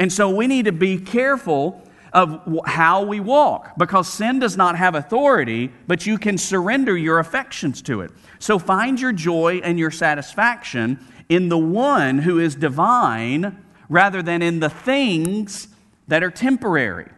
And 0.00 0.10
so 0.10 0.30
we 0.30 0.46
need 0.46 0.64
to 0.64 0.72
be 0.72 0.98
careful 0.98 1.82
of 2.14 2.42
how 2.64 3.02
we 3.02 3.20
walk 3.20 3.76
because 3.76 4.08
sin 4.08 4.38
does 4.38 4.56
not 4.56 4.74
have 4.76 4.94
authority, 4.94 5.70
but 5.86 6.06
you 6.06 6.16
can 6.16 6.38
surrender 6.38 6.96
your 6.96 7.18
affections 7.18 7.82
to 7.82 8.00
it. 8.00 8.10
So 8.38 8.58
find 8.58 8.98
your 8.98 9.12
joy 9.12 9.60
and 9.62 9.78
your 9.78 9.90
satisfaction 9.90 10.98
in 11.28 11.50
the 11.50 11.58
one 11.58 12.18
who 12.18 12.38
is 12.38 12.54
divine 12.54 13.62
rather 13.90 14.22
than 14.22 14.40
in 14.40 14.60
the 14.60 14.70
things 14.70 15.68
that 16.08 16.24
are 16.24 16.30
temporary. 16.30 17.10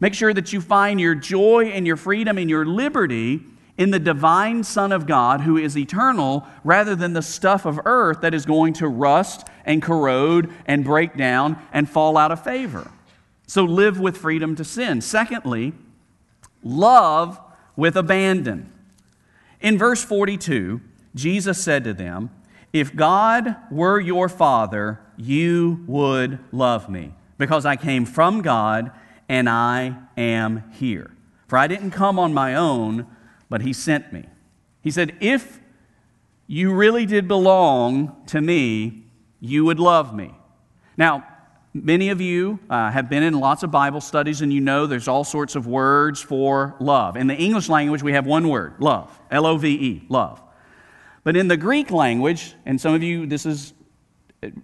Make 0.00 0.14
sure 0.14 0.32
that 0.32 0.50
you 0.50 0.62
find 0.62 0.98
your 0.98 1.14
joy 1.14 1.66
and 1.66 1.86
your 1.86 1.98
freedom 1.98 2.38
and 2.38 2.48
your 2.48 2.64
liberty 2.64 3.44
in 3.80 3.90
the 3.92 3.98
divine 3.98 4.62
Son 4.62 4.92
of 4.92 5.06
God 5.06 5.40
who 5.40 5.56
is 5.56 5.74
eternal 5.74 6.46
rather 6.62 6.94
than 6.94 7.14
the 7.14 7.22
stuff 7.22 7.64
of 7.64 7.80
earth 7.86 8.20
that 8.20 8.34
is 8.34 8.44
going 8.44 8.74
to 8.74 8.86
rust 8.86 9.48
and 9.64 9.80
corrode 9.80 10.52
and 10.66 10.84
break 10.84 11.16
down 11.16 11.58
and 11.72 11.88
fall 11.88 12.18
out 12.18 12.30
of 12.30 12.44
favor. 12.44 12.90
So 13.46 13.64
live 13.64 13.98
with 13.98 14.18
freedom 14.18 14.54
to 14.56 14.64
sin. 14.64 15.00
Secondly, 15.00 15.72
love 16.62 17.40
with 17.74 17.96
abandon. 17.96 18.70
In 19.62 19.78
verse 19.78 20.04
42, 20.04 20.82
Jesus 21.14 21.58
said 21.58 21.82
to 21.84 21.94
them, 21.94 22.28
If 22.74 22.94
God 22.94 23.56
were 23.70 23.98
your 23.98 24.28
Father, 24.28 25.00
you 25.16 25.82
would 25.86 26.38
love 26.52 26.90
me, 26.90 27.14
because 27.38 27.64
I 27.64 27.76
came 27.76 28.04
from 28.04 28.42
God 28.42 28.90
and 29.26 29.48
I 29.48 29.96
am 30.18 30.70
here. 30.72 31.12
For 31.48 31.56
I 31.56 31.66
didn't 31.66 31.92
come 31.92 32.18
on 32.18 32.34
my 32.34 32.54
own 32.54 33.06
but 33.50 33.60
he 33.60 33.74
sent 33.74 34.10
me. 34.12 34.24
He 34.80 34.90
said, 34.90 35.14
If 35.20 35.60
you 36.46 36.72
really 36.72 37.04
did 37.04 37.28
belong 37.28 38.16
to 38.28 38.40
me, 38.40 39.04
you 39.40 39.66
would 39.66 39.78
love 39.78 40.14
me. 40.14 40.34
Now, 40.96 41.26
many 41.74 42.08
of 42.08 42.20
you 42.20 42.58
uh, 42.70 42.90
have 42.90 43.10
been 43.10 43.22
in 43.22 43.38
lots 43.38 43.62
of 43.62 43.70
Bible 43.70 44.00
studies 44.00 44.40
and 44.40 44.52
you 44.52 44.60
know 44.60 44.86
there's 44.86 45.08
all 45.08 45.24
sorts 45.24 45.54
of 45.54 45.66
words 45.66 46.20
for 46.20 46.76
love. 46.80 47.16
In 47.16 47.26
the 47.26 47.34
English 47.36 47.68
language, 47.68 48.02
we 48.02 48.12
have 48.12 48.26
one 48.26 48.48
word 48.48 48.74
love, 48.78 49.18
L 49.30 49.46
O 49.46 49.56
V 49.56 49.68
E, 49.68 50.06
love. 50.08 50.42
But 51.22 51.36
in 51.36 51.48
the 51.48 51.56
Greek 51.56 51.90
language, 51.90 52.54
and 52.64 52.80
some 52.80 52.94
of 52.94 53.02
you, 53.02 53.26
this 53.26 53.44
is 53.44 53.74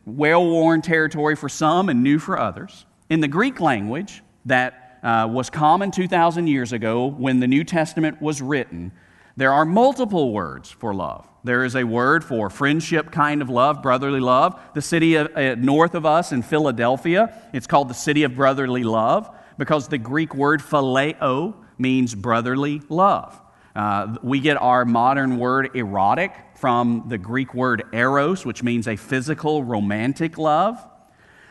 well 0.07 0.45
worn 0.47 0.81
territory 0.81 1.37
for 1.37 1.49
some 1.49 1.89
and 1.89 2.03
new 2.03 2.19
for 2.19 2.39
others. 2.39 2.87
In 3.11 3.21
the 3.21 3.29
Greek 3.29 3.61
language, 3.61 4.23
that 4.47 4.86
uh, 5.03 5.29
was 5.31 5.51
common 5.51 5.91
2,000 5.91 6.47
years 6.47 6.73
ago 6.73 7.07
when 7.07 7.41
the 7.41 7.47
New 7.47 7.65
Testament 7.65 8.21
was 8.21 8.43
written, 8.43 8.93
there 9.37 9.53
are 9.53 9.65
multiple 9.65 10.33
words 10.33 10.71
for 10.71 10.95
love. 10.95 11.27
There 11.45 11.65
is 11.65 11.77
a 11.77 11.85
word 11.85 12.25
for 12.25 12.51
friendship 12.51 13.13
kind 13.13 13.43
of 13.43 13.51
love, 13.51 13.83
brotherly 13.83 14.21
love. 14.21 14.59
The 14.75 14.83
city 14.83 15.15
of, 15.15 15.37
uh, 15.37 15.55
north 15.57 15.95
of 15.95 16.07
us 16.07 16.33
in 16.33 16.43
Philadelphia, 16.43 17.33
it's 17.53 17.67
called 17.67 17.89
the 17.89 17.95
city 17.95 18.25
of 18.25 18.35
brotherly 18.35 18.83
love 18.83 19.31
because 19.59 19.89
the 19.89 19.99
Greek 19.99 20.35
word 20.35 20.61
phileo 20.61 21.55
means 21.79 22.15
brotherly 22.15 22.83
love. 22.89 23.41
Uh, 23.77 24.17
we 24.23 24.41
get 24.41 24.57
our 24.57 24.87
modern 24.87 25.37
word 25.37 25.71
erotic 25.75 26.33
from 26.55 27.05
the 27.09 27.19
Greek 27.19 27.55
word 27.55 27.85
eros, 27.93 28.47
which 28.47 28.63
means 28.63 28.89
a 28.89 28.97
physical, 28.97 29.63
romantic 29.63 30.39
love. 30.39 30.83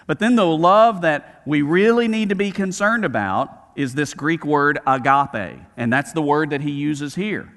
But 0.08 0.20
then 0.20 0.36
the 0.36 0.46
love 0.46 1.02
that 1.02 1.42
we 1.46 1.62
really 1.62 2.08
need 2.08 2.30
to 2.30 2.36
be 2.36 2.52
concerned 2.52 3.06
about 3.06 3.50
is 3.76 3.96
this 3.96 4.14
Greek 4.14 4.46
word 4.46 4.80
agape, 4.88 5.60
and 5.76 5.92
that's 5.92 6.14
the 6.14 6.22
word 6.22 6.52
that 6.52 6.62
he 6.62 6.72
uses 6.72 7.16
here. 7.16 7.52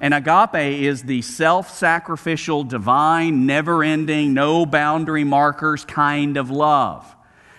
And 0.00 0.12
agape 0.12 0.82
is 0.82 1.04
the 1.04 1.22
self 1.22 1.70
sacrificial, 1.70 2.64
divine, 2.64 3.46
never 3.46 3.82
ending, 3.82 4.34
no 4.34 4.66
boundary 4.66 5.24
markers 5.24 5.84
kind 5.84 6.36
of 6.36 6.50
love. 6.50 7.14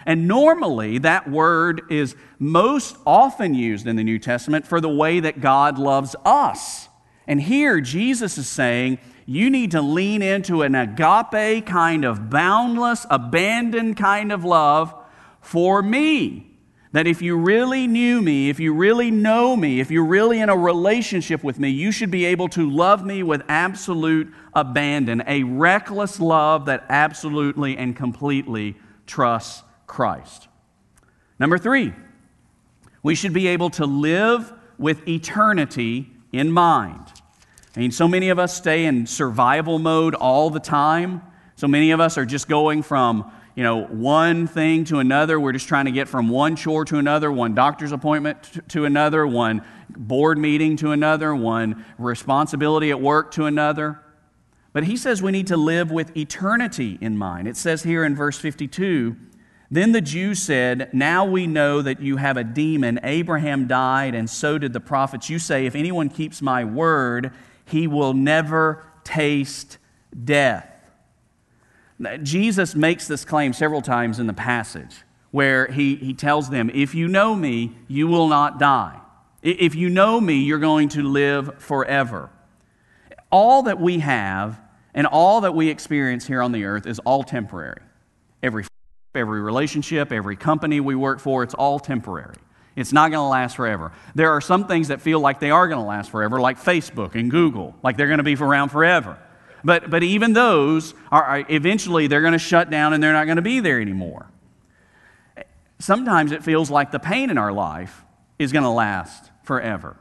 And 0.06 0.28
normally, 0.28 1.00
that 1.00 1.30
word 1.30 1.82
is 1.90 2.16
most 2.38 2.96
often 3.08 3.56
used 3.56 3.88
in 3.88 3.96
the 3.96 4.04
New 4.04 4.20
Testament 4.20 4.68
for 4.68 4.80
the 4.80 4.90
way 4.90 5.20
that 5.22 5.42
God 5.42 5.80
loves 5.80 6.16
us. 6.24 6.90
And 7.26 7.42
here, 7.42 7.82
Jesus 7.82 8.38
is 8.38 8.48
saying, 8.48 9.00
you 9.26 9.50
need 9.50 9.72
to 9.72 9.82
lean 9.82 10.22
into 10.22 10.62
an 10.62 10.76
agape 10.76 11.66
kind 11.66 12.06
of 12.06 12.30
boundless, 12.30 13.06
abandoned 13.10 13.98
kind 13.98 14.32
of 14.32 14.44
love 14.44 14.94
for 15.42 15.82
me. 15.82 16.52
That 16.92 17.08
if 17.08 17.22
you 17.22 17.36
really 17.38 17.88
knew 17.88 18.22
me, 18.22 18.50
if 18.50 18.60
you 18.60 18.74
really 18.74 19.12
know 19.12 19.58
me, 19.58 19.82
if 19.82 19.92
you're 19.92 20.06
really 20.06 20.40
in 20.40 20.48
a 20.48 20.56
relationship 20.56 21.44
with 21.44 21.60
me, 21.60 21.70
you 21.70 21.92
should 21.92 22.12
be 22.12 22.24
able 22.26 22.48
to 22.50 22.70
love 22.70 23.06
me 23.06 23.22
with 23.22 23.42
absolute 23.50 24.32
abandon, 24.54 25.22
a 25.28 25.44
reckless 25.44 26.20
love 26.20 26.66
that 26.68 26.86
absolutely 26.88 27.76
and 27.76 27.98
completely 27.98 28.78
trusts 29.08 29.64
Christ. 29.88 30.48
Number 31.38 31.58
three, 31.58 31.94
we 33.04 33.14
should 33.14 33.34
be 33.34 33.48
able 33.48 33.72
to 33.72 33.86
live 33.86 34.54
with 34.78 35.08
eternity 35.08 36.10
in 36.32 36.52
mind. 36.52 37.12
I 37.76 37.82
mean, 37.82 37.92
so 37.92 38.08
many 38.08 38.30
of 38.30 38.40
us 38.40 38.56
stay 38.56 38.86
in 38.86 39.06
survival 39.06 39.80
mode 39.80 40.16
all 40.16 40.50
the 40.50 40.62
time. 40.62 41.22
So 41.56 41.68
many 41.68 41.92
of 41.92 42.00
us 42.00 42.18
are 42.18 42.26
just 42.26 42.48
going 42.48 42.84
from, 42.84 43.30
you 43.54 43.64
know, 43.64 43.84
one 43.84 44.48
thing 44.48 44.86
to 44.86 45.00
another. 45.00 45.40
We're 45.40 45.52
just 45.52 45.68
trying 45.68 45.86
to 45.86 45.92
get 45.92 46.08
from 46.08 46.30
one 46.30 46.56
chore 46.56 46.86
to 46.86 46.98
another, 46.98 47.32
one 47.32 47.54
doctor's 47.54 47.92
appointment 47.92 48.70
to 48.70 48.86
another, 48.86 49.28
one 49.28 49.62
board 49.90 50.38
meeting 50.38 50.78
to 50.78 50.92
another, 50.92 51.36
one 51.36 51.86
responsibility 51.98 52.92
at 52.92 53.02
work 53.02 53.32
to 53.32 53.46
another. 53.46 54.00
But 54.72 54.86
he 54.86 54.96
says 54.96 55.22
we 55.22 55.32
need 55.32 55.48
to 55.48 55.58
live 55.58 55.92
with 55.92 56.16
eternity 56.16 56.98
in 57.02 57.18
mind. 57.18 57.48
It 57.48 57.58
says 57.58 57.84
here 57.84 58.06
in 58.06 58.16
verse 58.16 58.38
52 58.38 59.18
Then 59.70 59.92
the 59.92 60.02
Jews 60.02 60.42
said, 60.42 60.94
Now 60.94 61.26
we 61.26 61.46
know 61.46 61.82
that 61.82 62.02
you 62.02 62.18
have 62.18 62.38
a 62.38 62.44
demon. 62.44 63.02
Abraham 63.04 63.68
died, 63.68 64.16
and 64.16 64.30
so 64.30 64.58
did 64.58 64.72
the 64.72 64.80
prophets. 64.80 65.30
You 65.30 65.40
say, 65.40 65.66
If 65.66 65.76
anyone 65.76 66.08
keeps 66.08 66.42
my 66.42 66.64
word, 66.64 67.32
he 67.66 67.88
will 67.88 68.14
never 68.14 68.84
taste 69.04 69.78
death. 70.24 70.72
Jesus 72.24 72.76
makes 72.76 73.08
this 73.08 73.24
claim 73.24 73.54
several 73.54 73.82
times 73.82 74.20
in 74.20 74.28
the 74.28 74.34
passage 74.34 75.04
where 75.32 75.68
he, 75.68 75.96
he 75.96 76.14
tells 76.14 76.50
them, 76.50 76.70
If 76.74 76.96
you 76.96 77.08
know 77.08 77.36
me, 77.36 77.74
you 77.88 78.08
will 78.08 78.28
not 78.28 78.60
die. 78.60 79.00
If 79.42 79.76
you 79.76 79.90
know 79.90 80.20
me, 80.20 80.40
you're 80.40 80.60
going 80.60 80.90
to 80.90 81.04
live 81.04 81.62
forever. 81.62 82.30
All 83.32 83.64
that 83.64 83.80
we 83.80 84.00
have 84.00 84.60
and 84.94 85.06
all 85.06 85.42
that 85.42 85.54
we 85.54 85.70
experience 85.70 86.26
here 86.26 86.42
on 86.42 86.52
the 86.52 86.64
earth 86.66 86.88
is 86.88 87.00
all 87.00 87.24
temporary. 87.24 87.82
Every, 88.42 88.66
every 89.14 89.42
relationship, 89.42 90.12
every 90.12 90.36
company 90.36 90.80
we 90.80 90.96
work 90.96 91.20
for, 91.20 91.44
it's 91.44 91.54
all 91.54 91.80
temporary. 91.80 92.38
It's 92.76 92.92
not 92.92 93.12
going 93.12 93.24
to 93.24 93.30
last 93.30 93.56
forever. 93.56 93.94
There 94.16 94.32
are 94.32 94.42
some 94.42 94.68
things 94.68 94.90
that 94.90 95.02
feel 95.02 95.20
like 95.20 95.40
they 95.40 95.52
are 95.52 95.68
going 95.68 95.80
to 95.80 95.86
last 95.86 96.12
forever, 96.12 96.42
like 96.42 96.62
Facebook 96.62 97.16
and 97.16 97.32
Google, 97.32 97.76
like 97.84 97.96
they're 97.96 98.08
going 98.08 98.18
to 98.18 98.24
be 98.24 98.36
around 98.36 98.70
forever. 98.70 99.18
But, 99.64 99.90
but 99.90 100.04
even 100.04 100.34
those 100.34 100.94
are 101.12 101.44
eventually 101.50 102.08
they're 102.08 102.22
going 102.22 102.34
to 102.34 102.40
shut 102.40 102.70
down 102.70 102.94
and 102.94 103.02
they're 103.02 103.14
not 103.14 103.26
going 103.26 103.38
to 103.38 103.42
be 103.42 103.62
there 103.62 103.82
anymore. 103.82 104.28
Sometimes 105.80 106.32
it 106.32 106.44
feels 106.44 106.70
like 106.70 106.92
the 106.92 107.00
pain 107.00 107.30
in 107.30 107.38
our 107.38 107.52
life 107.52 108.04
is 108.38 108.52
going 108.52 108.64
to 108.64 108.70
last 108.70 109.32
forever. 109.44 109.98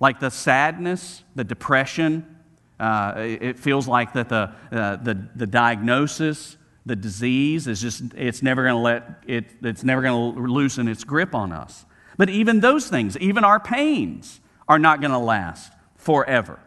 Like 0.00 0.20
the 0.20 0.30
sadness, 0.30 1.22
the 1.34 1.44
depression, 1.44 2.36
uh, 2.78 3.14
it 3.16 3.58
feels 3.58 3.88
like 3.88 4.12
that 4.12 4.28
the, 4.28 4.52
uh, 4.70 4.96
the, 4.96 5.28
the 5.34 5.46
diagnosis, 5.46 6.58
the 6.84 6.96
disease 6.96 7.66
is 7.66 7.80
just, 7.80 8.02
it's 8.14 8.42
never 8.42 8.64
going 8.64 8.74
to 8.74 8.80
let, 8.80 9.24
it, 9.26 9.46
it's 9.62 9.82
never 9.82 10.02
going 10.02 10.34
to 10.34 10.40
loosen 10.40 10.88
its 10.88 11.04
grip 11.04 11.34
on 11.34 11.52
us. 11.52 11.86
But 12.16 12.30
even 12.30 12.60
those 12.60 12.88
things, 12.88 13.16
even 13.18 13.44
our 13.44 13.60
pains, 13.60 14.40
are 14.68 14.78
not 14.78 15.00
going 15.00 15.12
to 15.12 15.18
last 15.18 15.72
forever. 15.96 16.58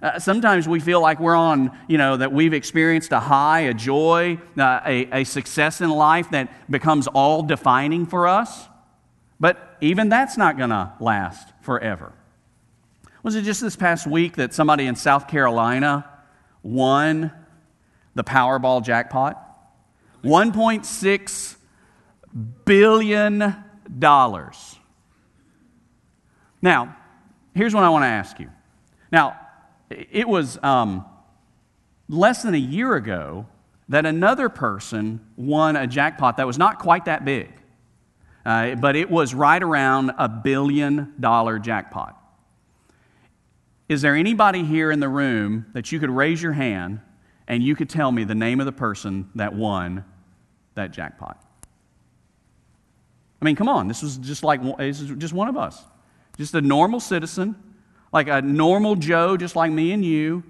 Uh, 0.00 0.18
sometimes 0.18 0.68
we 0.68 0.78
feel 0.78 1.00
like 1.00 1.18
we're 1.18 1.34
on, 1.34 1.76
you 1.88 1.98
know, 1.98 2.16
that 2.16 2.32
we've 2.32 2.52
experienced 2.52 3.10
a 3.12 3.18
high, 3.18 3.60
a 3.60 3.74
joy, 3.74 4.38
uh, 4.56 4.80
a, 4.86 5.20
a 5.20 5.24
success 5.24 5.80
in 5.80 5.90
life 5.90 6.30
that 6.30 6.70
becomes 6.70 7.08
all 7.08 7.42
defining 7.42 8.06
for 8.06 8.28
us. 8.28 8.68
But 9.40 9.76
even 9.80 10.08
that's 10.08 10.36
not 10.36 10.56
going 10.56 10.70
to 10.70 10.92
last 11.00 11.48
forever. 11.62 12.12
Was 13.22 13.34
it 13.34 13.42
just 13.42 13.60
this 13.60 13.76
past 13.76 14.06
week 14.06 14.36
that 14.36 14.54
somebody 14.54 14.86
in 14.86 14.94
South 14.94 15.26
Carolina 15.26 16.08
won 16.62 17.32
the 18.14 18.24
Powerball 18.24 18.84
jackpot? 18.84 19.44
$1.6 20.22 21.56
billion. 22.64 23.64
Now, 26.60 26.96
here's 27.54 27.74
what 27.74 27.84
I 27.84 27.88
want 27.88 28.02
to 28.02 28.08
ask 28.08 28.38
you. 28.38 28.50
Now, 29.10 29.38
it 29.90 30.28
was 30.28 30.58
um, 30.62 31.04
less 32.08 32.42
than 32.42 32.54
a 32.54 32.58
year 32.58 32.94
ago 32.94 33.46
that 33.88 34.04
another 34.04 34.48
person 34.48 35.20
won 35.36 35.76
a 35.76 35.86
jackpot 35.86 36.36
that 36.36 36.46
was 36.46 36.58
not 36.58 36.78
quite 36.78 37.06
that 37.06 37.24
big, 37.24 37.50
uh, 38.44 38.74
but 38.74 38.96
it 38.96 39.10
was 39.10 39.34
right 39.34 39.62
around 39.62 40.12
a 40.18 40.28
billion 40.28 41.14
dollar 41.18 41.58
jackpot. 41.58 42.14
Is 43.88 44.02
there 44.02 44.14
anybody 44.14 44.64
here 44.64 44.90
in 44.90 45.00
the 45.00 45.08
room 45.08 45.66
that 45.72 45.90
you 45.90 45.98
could 45.98 46.10
raise 46.10 46.42
your 46.42 46.52
hand 46.52 47.00
and 47.46 47.62
you 47.62 47.74
could 47.74 47.88
tell 47.88 48.12
me 48.12 48.24
the 48.24 48.34
name 48.34 48.60
of 48.60 48.66
the 48.66 48.72
person 48.72 49.30
that 49.34 49.54
won 49.54 50.04
that 50.74 50.90
jackpot? 50.90 51.42
I 53.40 53.44
mean, 53.44 53.56
come 53.56 53.68
on, 53.68 53.88
this 53.88 54.02
was 54.02 54.16
just 54.18 54.42
like 54.42 54.62
this 54.78 55.00
is 55.00 55.10
just 55.16 55.32
one 55.32 55.48
of 55.48 55.56
us, 55.56 55.84
just 56.36 56.54
a 56.54 56.60
normal 56.60 57.00
citizen 57.00 57.56
like 58.12 58.28
a 58.28 58.40
normal 58.40 58.96
Joe, 58.96 59.36
just 59.36 59.56
like 59.56 59.70
me 59.70 59.92
and 59.92 60.04
you, 60.04 60.42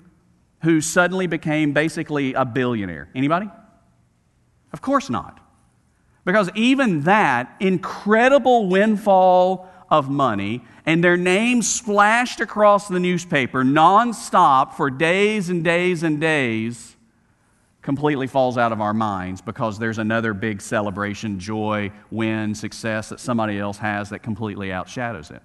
who 0.62 0.81
suddenly 0.81 1.27
became 1.27 1.72
basically 1.72 2.35
a 2.35 2.44
billionaire. 2.44 3.09
Anybody? 3.14 3.48
Of 4.72 4.81
course 4.81 5.11
not. 5.11 5.40
Because 6.24 6.51
even 6.55 7.03
that 7.03 7.55
incredible 7.59 8.68
windfall 8.68 9.68
of 9.90 10.11
money 10.11 10.62
and 10.85 11.03
their 11.03 11.16
names 11.16 11.70
splashed 11.70 12.40
across 12.40 12.88
the 12.88 13.01
newspaper 13.01 13.64
nonstop 13.64 14.74
for 14.74 14.90
days 14.90 15.48
and 15.48 15.64
days 15.64 16.03
and 16.03 16.20
days 16.20 16.96
completely 17.88 18.27
falls 18.27 18.59
out 18.59 18.70
of 18.70 18.83
our 18.83 18.92
minds 18.92 19.40
because 19.40 19.79
there's 19.79 19.96
another 19.96 20.35
big 20.35 20.61
celebration, 20.61 21.40
joy, 21.40 21.90
win, 22.11 22.55
success 22.55 23.09
that 23.09 23.18
somebody 23.18 23.59
else 23.59 23.79
has 23.79 24.11
that 24.11 24.18
completely 24.18 24.68
outshadows 24.68 25.31
it. 25.31 25.40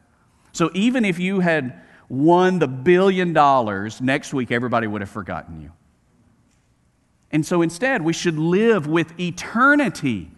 So 0.51 0.69
even 0.73 1.06
if 1.06 1.19
you 1.19 1.39
had 1.39 1.82
won 2.10 2.60
the 2.60 2.67
billion 2.67 3.32
dollars, 3.32 4.01
next 4.01 4.34
week 4.34 4.51
everybody 4.51 4.88
would 4.88 4.99
have 4.99 5.10
forgotten 5.10 5.62
you. 5.62 5.71
And 7.32 7.45
so 7.45 7.62
instead, 7.62 8.01
we 8.01 8.12
should 8.12 8.38
live 8.38 8.88
with 8.88 9.17
eternity 9.17 10.29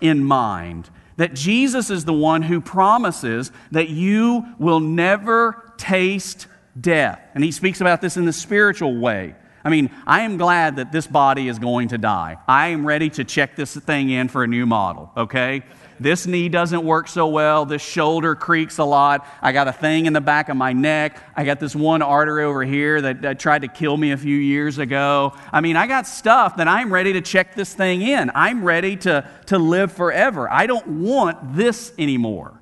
in 0.00 0.22
mind. 0.22 0.90
That 1.16 1.34
Jesus 1.34 1.90
is 1.90 2.04
the 2.04 2.12
one 2.12 2.42
who 2.42 2.60
promises 2.60 3.50
that 3.72 3.88
you 3.88 4.46
will 4.60 4.78
never 4.78 5.72
taste 5.76 6.46
death. 6.80 7.20
And 7.34 7.42
he 7.42 7.50
speaks 7.50 7.80
about 7.80 8.00
this 8.00 8.16
in 8.16 8.26
the 8.26 8.32
spiritual 8.32 8.96
way. 8.96 9.34
I 9.68 9.70
mean, 9.70 9.90
I 10.06 10.22
am 10.22 10.38
glad 10.38 10.76
that 10.76 10.92
this 10.92 11.06
body 11.06 11.46
is 11.46 11.58
going 11.58 11.88
to 11.88 11.98
die. 11.98 12.38
I 12.48 12.68
am 12.68 12.86
ready 12.86 13.10
to 13.10 13.22
check 13.22 13.54
this 13.54 13.76
thing 13.76 14.08
in 14.08 14.28
for 14.28 14.42
a 14.42 14.46
new 14.46 14.64
model, 14.64 15.12
okay? 15.14 15.62
This 16.00 16.26
knee 16.26 16.48
doesn't 16.48 16.82
work 16.82 17.06
so 17.06 17.26
well. 17.26 17.66
This 17.66 17.82
shoulder 17.82 18.34
creaks 18.34 18.78
a 18.78 18.84
lot. 18.84 19.26
I 19.42 19.52
got 19.52 19.68
a 19.68 19.72
thing 19.74 20.06
in 20.06 20.14
the 20.14 20.22
back 20.22 20.48
of 20.48 20.56
my 20.56 20.72
neck. 20.72 21.22
I 21.36 21.44
got 21.44 21.60
this 21.60 21.76
one 21.76 22.00
artery 22.00 22.44
over 22.44 22.64
here 22.64 23.02
that, 23.02 23.20
that 23.20 23.40
tried 23.40 23.60
to 23.60 23.68
kill 23.68 23.94
me 23.94 24.12
a 24.12 24.16
few 24.16 24.36
years 24.36 24.78
ago. 24.78 25.34
I 25.52 25.60
mean, 25.60 25.76
I 25.76 25.86
got 25.86 26.06
stuff 26.06 26.56
that 26.56 26.66
I'm 26.66 26.90
ready 26.90 27.12
to 27.12 27.20
check 27.20 27.54
this 27.54 27.74
thing 27.74 28.00
in. 28.00 28.30
I'm 28.34 28.64
ready 28.64 28.96
to, 28.96 29.28
to 29.48 29.58
live 29.58 29.92
forever. 29.92 30.50
I 30.50 30.66
don't 30.66 31.02
want 31.02 31.56
this 31.56 31.92
anymore. 31.98 32.58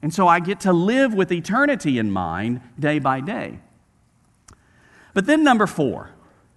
And 0.00 0.14
so 0.14 0.28
I 0.28 0.38
get 0.38 0.60
to 0.60 0.72
live 0.72 1.12
with 1.12 1.32
eternity 1.32 1.98
in 1.98 2.12
mind 2.12 2.60
day 2.78 3.00
by 3.00 3.20
day. 3.20 3.58
But 5.12 5.26
then, 5.26 5.42
number 5.42 5.66
four, 5.66 6.10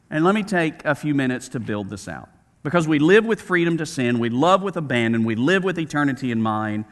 and 0.10 0.26
let 0.26 0.36
me 0.36 0.44
take 0.44 0.84
a 0.86 0.96
few 0.96 1.14
minutes 1.14 1.50
to 1.50 1.60
build 1.60 1.90
this 1.90 2.08
out 2.08 2.30
because 2.64 2.88
we 2.88 3.00
live 3.00 3.26
with 3.26 3.42
freedom 3.42 3.78
to 3.78 3.86
sin, 3.86 4.20
we 4.20 4.30
love 4.30 4.62
with 4.62 4.76
abandon, 4.76 5.24
we 5.24 5.36
live 5.36 5.64
with 5.64 5.80
eternity 5.80 6.32
in 6.32 6.42
mind. 6.42 6.86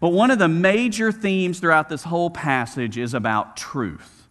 But 0.00 0.10
one 0.10 0.30
of 0.30 0.38
the 0.38 0.48
major 0.48 1.12
themes 1.12 1.60
throughout 1.60 1.88
this 1.88 2.04
whole 2.04 2.30
passage 2.30 2.98
is 2.98 3.14
about 3.14 3.56
truth. 3.56 4.28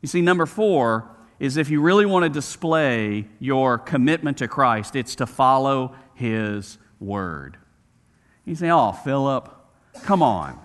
You 0.00 0.08
see, 0.08 0.20
number 0.20 0.46
four 0.46 1.08
is 1.38 1.56
if 1.56 1.70
you 1.70 1.80
really 1.80 2.06
want 2.06 2.24
to 2.24 2.28
display 2.28 3.26
your 3.38 3.78
commitment 3.78 4.38
to 4.38 4.48
Christ, 4.48 4.96
it's 4.96 5.14
to 5.16 5.26
follow 5.26 5.94
His 6.14 6.78
word. 6.98 7.56
You 8.44 8.54
say, 8.54 8.70
Oh, 8.70 8.92
Philip, 8.92 9.54
come 10.02 10.22
on. 10.22 10.58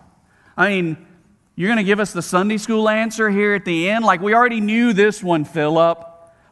I 0.56 0.70
mean, 0.70 1.08
you're 1.56 1.68
going 1.68 1.78
to 1.78 1.84
give 1.84 2.00
us 2.00 2.14
the 2.14 2.22
Sunday 2.22 2.58
school 2.58 2.90
answer 2.90 3.30
here 3.30 3.54
at 3.54 3.66
the 3.66 3.90
end? 3.90 4.06
Like, 4.06 4.22
we 4.22 4.34
already 4.34 4.62
knew 4.62 4.94
this 4.94 5.24
one, 5.24 5.46
Philip. 5.46 6.04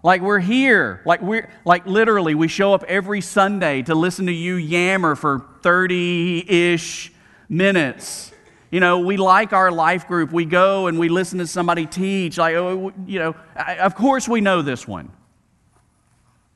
Like 0.05 0.21
we're 0.21 0.37
here. 0.37 1.01
Like 1.03 1.23
we're 1.23 1.49
like 1.65 1.87
literally 1.87 2.35
we 2.35 2.47
show 2.47 2.75
up 2.75 2.83
every 2.83 3.21
Sunday 3.21 3.81
to 3.81 3.95
listen 3.95 4.27
to 4.27 4.31
you 4.31 4.53
yammer 4.53 5.15
for 5.15 5.39
30-ish 5.63 7.11
minutes. 7.49 8.31
You 8.69 8.81
know, 8.81 8.99
we 8.99 9.17
like 9.17 9.51
our 9.51 9.71
life 9.71 10.07
group. 10.07 10.31
We 10.31 10.45
go 10.45 10.85
and 10.85 10.99
we 10.99 11.09
listen 11.09 11.39
to 11.39 11.47
somebody 11.47 11.87
teach. 11.87 12.37
Like, 12.37 12.53
oh, 12.53 12.93
you 13.07 13.17
know, 13.17 13.35
of 13.55 13.95
course 13.95 14.29
we 14.29 14.41
know 14.41 14.61
this 14.61 14.87
one. 14.87 15.11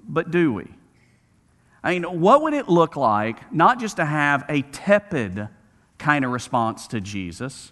But 0.07 0.29
do 0.29 0.53
we? 0.53 0.67
I 1.83 1.97
mean, 1.97 2.21
what 2.21 2.43
would 2.43 2.53
it 2.53 2.69
look 2.69 2.95
like 2.95 3.51
not 3.51 3.79
just 3.79 3.95
to 3.95 4.05
have 4.05 4.45
a 4.47 4.61
tepid 4.61 5.49
kind 5.97 6.23
of 6.23 6.29
response 6.29 6.85
to 6.89 7.01
Jesus, 7.01 7.71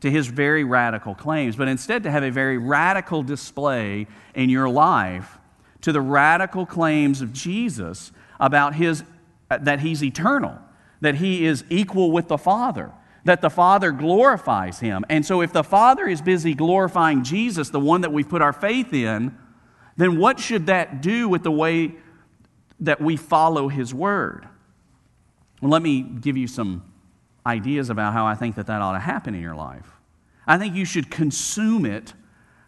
to 0.00 0.10
his 0.10 0.26
very 0.26 0.64
radical 0.64 1.14
claims, 1.14 1.56
but 1.56 1.68
instead 1.68 2.02
to 2.02 2.10
have 2.10 2.22
a 2.22 2.30
very 2.30 2.58
radical 2.58 3.22
display 3.22 4.06
in 4.34 4.50
your 4.50 4.68
life 4.68 5.38
to 5.80 5.92
the 5.92 6.00
radical 6.00 6.66
claims 6.66 7.22
of 7.22 7.32
Jesus 7.32 8.12
about 8.38 8.74
his, 8.74 9.04
uh, 9.50 9.58
that 9.58 9.80
he's 9.80 10.02
eternal, 10.02 10.58
that 11.00 11.16
he 11.16 11.46
is 11.46 11.64
equal 11.70 12.10
with 12.10 12.28
the 12.28 12.38
Father, 12.38 12.92
that 13.24 13.40
the 13.40 13.50
Father 13.50 13.90
glorifies 13.92 14.80
him. 14.80 15.04
And 15.08 15.24
so, 15.24 15.40
if 15.40 15.52
the 15.52 15.64
Father 15.64 16.06
is 16.06 16.20
busy 16.20 16.54
glorifying 16.54 17.24
Jesus, 17.24 17.70
the 17.70 17.80
one 17.80 18.02
that 18.02 18.12
we've 18.12 18.28
put 18.28 18.42
our 18.42 18.52
faith 18.52 18.92
in, 18.92 19.36
then 19.96 20.18
what 20.18 20.38
should 20.38 20.66
that 20.66 21.00
do 21.00 21.28
with 21.28 21.42
the 21.42 21.50
way 21.50 21.94
that 22.80 23.00
we 23.00 23.16
follow 23.16 23.68
his 23.68 23.94
word? 23.94 24.46
Well, 25.62 25.70
let 25.70 25.82
me 25.82 26.02
give 26.02 26.36
you 26.36 26.46
some 26.46 26.82
ideas 27.46 27.88
about 27.88 28.12
how 28.12 28.26
I 28.26 28.34
think 28.34 28.56
that 28.56 28.66
that 28.66 28.82
ought 28.82 28.92
to 28.92 28.98
happen 28.98 29.34
in 29.34 29.40
your 29.40 29.54
life. 29.54 29.86
I 30.46 30.58
think 30.58 30.74
you 30.74 30.84
should 30.84 31.10
consume 31.10 31.86
it 31.86 32.12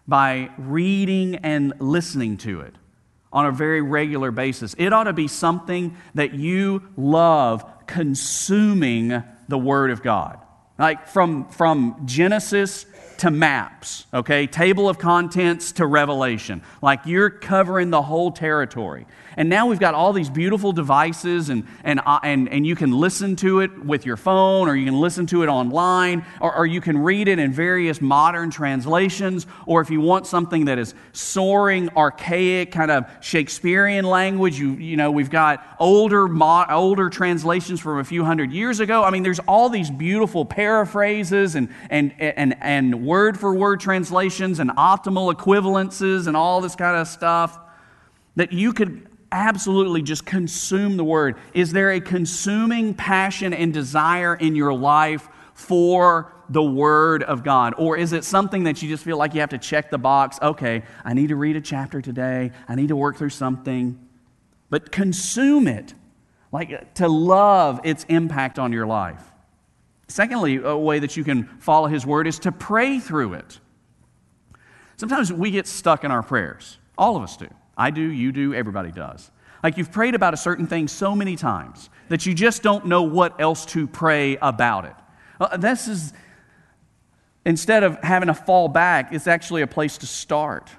by 0.07 0.51
reading 0.57 1.37
and 1.37 1.75
listening 1.81 2.39
to 2.39 2.61
it 2.61 2.75
on 3.33 3.45
a 3.45 3.53
very 3.53 3.83
regular 3.83 4.31
basis. 4.31 4.75
It 4.79 4.93
ought 4.93 5.05
to 5.05 5.13
be 5.13 5.29
something 5.29 5.97
that 6.15 6.33
you 6.33 6.89
love 6.97 7.65
consuming 7.87 9.23
the 9.49 9.59
Word 9.59 9.91
of 9.91 10.03
God. 10.03 10.39
Like 10.79 11.09
from, 11.09 11.49
from 11.49 12.03
Genesis 12.05 12.87
to 13.19 13.31
maps, 13.31 14.07
okay? 14.15 14.47
Table 14.47 14.89
of 14.89 14.99
contents 14.99 15.73
to 15.73 15.87
Revelation. 15.87 16.63
Like 16.81 17.01
you're 17.05 17.31
covering 17.31 17.91
the 17.91 18.03
whole 18.03 18.31
territory. 18.31 19.07
And 19.39 19.49
now 19.49 19.69
we've 19.69 19.79
got 19.79 19.95
all 19.95 20.13
these 20.13 20.29
beautiful 20.29 20.73
devices, 20.73 21.49
and, 21.49 21.65
and, 21.85 22.01
uh, 22.05 22.19
and, 22.25 22.49
and 22.49 22.67
you 22.67 22.75
can 22.75 22.91
listen 22.91 23.37
to 23.37 23.61
it 23.61 23.85
with 23.85 24.05
your 24.05 24.17
phone, 24.17 24.69
or 24.69 24.75
you 24.75 24.85
can 24.85 24.99
listen 24.99 25.27
to 25.29 25.45
it 25.45 25.47
online, 25.47 26.27
or, 26.41 26.53
or 26.57 26.67
you 26.67 26.81
can 26.81 26.99
read 26.99 27.29
it 27.29 27.39
in 27.39 27.53
various 27.53 28.01
modern 28.01 28.51
translations, 28.51 29.47
or 29.65 29.81
if 29.81 29.91
you 29.91 30.01
want 30.01 30.27
something 30.27 30.65
that 30.65 30.81
is 30.81 30.93
soaring, 31.13 31.89
archaic, 31.91 32.73
kind 32.73 32.91
of 32.91 33.09
Shakespearean 33.21 34.05
language, 34.05 34.59
you, 34.59 34.73
you 34.73 34.97
know, 34.97 35.13
we've 35.13 35.31
got 35.31 35.65
older, 35.79 36.27
mo- 36.27 36.67
older 36.69 37.09
translations 37.09 37.79
from 37.79 38.01
a 38.01 38.05
few 38.05 38.25
hundred 38.25 38.51
years 38.51 38.81
ago. 38.81 39.05
I 39.05 39.11
mean, 39.11 39.23
there's 39.23 39.39
all 39.47 39.69
these 39.69 39.89
beautiful 39.89 40.47
paraphrases 40.47 41.55
and, 41.55 41.69
and, 41.91 42.13
and, 42.19 42.57
and 42.61 43.07
word 43.07 43.39
for 43.39 43.55
word 43.55 43.79
translations 43.79 44.59
and 44.59 44.71
optimal 44.71 45.33
equivalences 45.33 46.27
and 46.27 46.37
all 46.37 46.61
this 46.61 46.75
kind 46.75 46.97
of 46.97 47.07
stuff 47.07 47.57
that 48.35 48.53
you 48.53 48.73
could 48.73 49.08
absolutely 49.33 50.03
just 50.03 50.25
consume 50.25 50.97
the 50.97 51.05
word? 51.05 51.37
Is 51.55 51.73
there 51.73 51.91
a 51.93 52.01
consuming 52.01 52.95
passion 52.95 53.53
and 53.53 53.73
desire 53.73 54.35
in 54.35 54.55
your 54.55 54.73
life 54.73 55.29
for 55.55 56.33
the 56.49 56.63
word 56.63 57.23
of 57.23 57.45
God? 57.45 57.75
Or 57.77 57.97
is 57.97 58.13
it 58.13 58.25
something 58.25 58.65
that 58.65 58.83
you 58.83 58.89
just 58.89 59.05
feel 59.05 59.19
like 59.19 59.35
you 59.35 59.41
have 59.41 59.51
to 59.51 59.59
check 59.59 59.91
the 59.91 59.99
box? 59.99 60.39
Okay, 60.41 60.83
I 61.05 61.15
need 61.15 61.29
to 61.29 61.37
read 61.37 61.57
a 61.57 61.61
chapter 61.61 62.01
today, 62.01 62.53
I 62.69 62.75
need 62.75 62.89
to 62.89 62.97
work 62.97 63.17
through 63.17 63.31
something. 63.31 63.99
But 64.71 64.93
consume 64.93 65.67
it, 65.67 65.95
like 66.53 66.73
uh, 66.73 66.81
to 66.95 67.09
love 67.09 67.81
its 67.85 68.05
impact 68.05 68.59
on 68.59 68.73
your 68.73 68.87
life. 68.87 69.23
Secondly, 70.09 70.57
a 70.57 70.77
way 70.77 70.99
that 70.99 71.17
you 71.17 71.25
can 71.25 71.45
follow 71.59 71.87
his 71.87 72.07
word 72.07 72.27
is 72.27 72.39
to 72.41 72.53
pray 72.53 72.99
through 72.99 73.35
it. 73.35 73.61
Sometimes 74.97 75.33
we 75.33 75.51
get 75.51 75.67
stuck 75.67 76.03
in 76.03 76.11
our 76.11 76.23
prayers. 76.23 76.79
All 76.97 77.17
of 77.17 77.23
us 77.23 77.37
do. 77.37 77.49
I 77.79 77.91
do, 77.91 78.03
you 78.03 78.33
do, 78.33 78.53
everybody 78.53 78.93
does. 78.93 79.31
Like 79.63 79.79
you've 79.79 79.93
prayed 79.93 80.15
about 80.15 80.35
a 80.35 80.37
certain 80.37 80.67
thing 80.67 80.89
so 80.89 81.15
many 81.15 81.37
times 81.37 81.89
that 82.09 82.27
you 82.27 82.35
just 82.35 82.63
don't 82.63 82.87
know 82.87 83.03
what 83.03 83.41
else 83.41 83.65
to 83.67 83.87
pray 83.87 84.37
about 84.43 84.85
it. 84.85 84.95
Uh, 85.41 85.57
this 85.57 85.89
is, 85.89 86.13
instead 87.47 87.85
of 87.85 88.03
having 88.03 88.27
to 88.27 88.35
fall 88.35 88.69
back, 88.69 89.13
it's 89.13 89.27
actually 89.27 89.63
a 89.63 89.67
place 89.67 89.99
to 89.99 90.07
start 90.07 90.71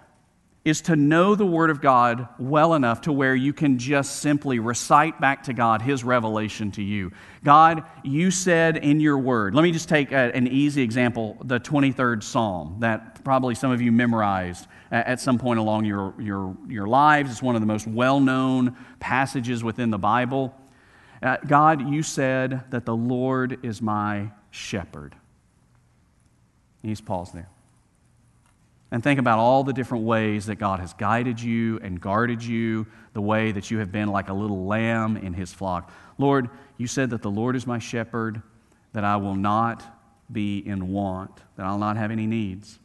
is 0.65 0.81
to 0.81 0.95
know 0.95 1.35
the 1.35 1.45
Word 1.45 1.69
of 1.69 1.81
God 1.81 2.27
well 2.37 2.73
enough 2.73 3.01
to 3.01 3.13
where 3.13 3.33
you 3.33 3.53
can 3.53 3.77
just 3.77 4.17
simply 4.17 4.59
recite 4.59 5.19
back 5.21 5.43
to 5.43 5.53
God 5.53 5.81
His 5.81 6.03
revelation 6.03 6.71
to 6.71 6.83
you. 6.83 7.11
God, 7.43 7.83
you 8.03 8.29
said 8.29 8.77
in 8.77 8.99
your 8.99 9.17
Word, 9.17 9.55
let 9.55 9.63
me 9.63 9.71
just 9.71 9.87
take 9.87 10.11
a, 10.11 10.35
an 10.35 10.47
easy 10.47 10.81
example 10.81 11.37
the 11.43 11.59
23rd 11.59 12.23
Psalm 12.23 12.77
that 12.79 13.23
probably 13.23 13.55
some 13.55 13.71
of 13.71 13.81
you 13.81 13.91
memorized 13.91 14.67
at 14.91 15.19
some 15.19 15.37
point 15.37 15.59
along 15.59 15.85
your, 15.85 16.13
your, 16.19 16.57
your 16.67 16.87
lives. 16.87 17.31
It's 17.31 17.41
one 17.41 17.55
of 17.55 17.61
the 17.61 17.67
most 17.67 17.87
well 17.87 18.19
known 18.19 18.75
passages 18.99 19.63
within 19.63 19.91
the 19.91 19.99
Bible. 19.99 20.53
Uh, 21.21 21.37
God, 21.45 21.89
you 21.89 22.03
said 22.03 22.63
that 22.71 22.85
the 22.85 22.95
Lord 22.95 23.63
is 23.63 23.81
my 23.81 24.31
shepherd. 24.51 25.15
he's 26.81 27.01
paused 27.01 27.33
there. 27.33 27.49
And 28.91 29.04
think 29.04 29.19
about 29.19 29.38
all 29.38 29.63
the 29.63 29.73
different 29.73 30.04
ways 30.04 30.47
that 30.47 30.56
God 30.56 30.80
has 30.80 30.93
guided 30.93 31.39
you 31.39 31.80
and 31.84 32.02
guarded 32.02 32.43
you, 32.43 32.88
the 33.13 33.21
way 33.21 33.52
that 33.52 33.69
you 33.69 33.78
have 33.80 33.91
been 33.91 34.10
like 34.10 34.30
a 34.30 34.34
little 34.34 34.65
lamb 34.65 35.15
in 35.17 35.34
his 35.34 35.54
flock. 35.54 35.91
Lord, 36.17 36.49
you 36.78 36.88
said 36.88 37.12
that 37.12 37.21
the 37.21 37.30
Lord 37.30 37.56
is 37.56 37.67
my 37.67 37.78
shepherd, 37.78 38.41
that 38.93 39.04
I 39.04 39.17
will 39.17 39.36
not 39.36 39.84
be 40.32 40.58
in 40.58 40.88
want, 40.91 41.32
that 41.56 41.65
I'll 41.65 41.78
not 41.78 41.97
have 41.97 42.10
any 42.10 42.25
needs. 42.25 42.80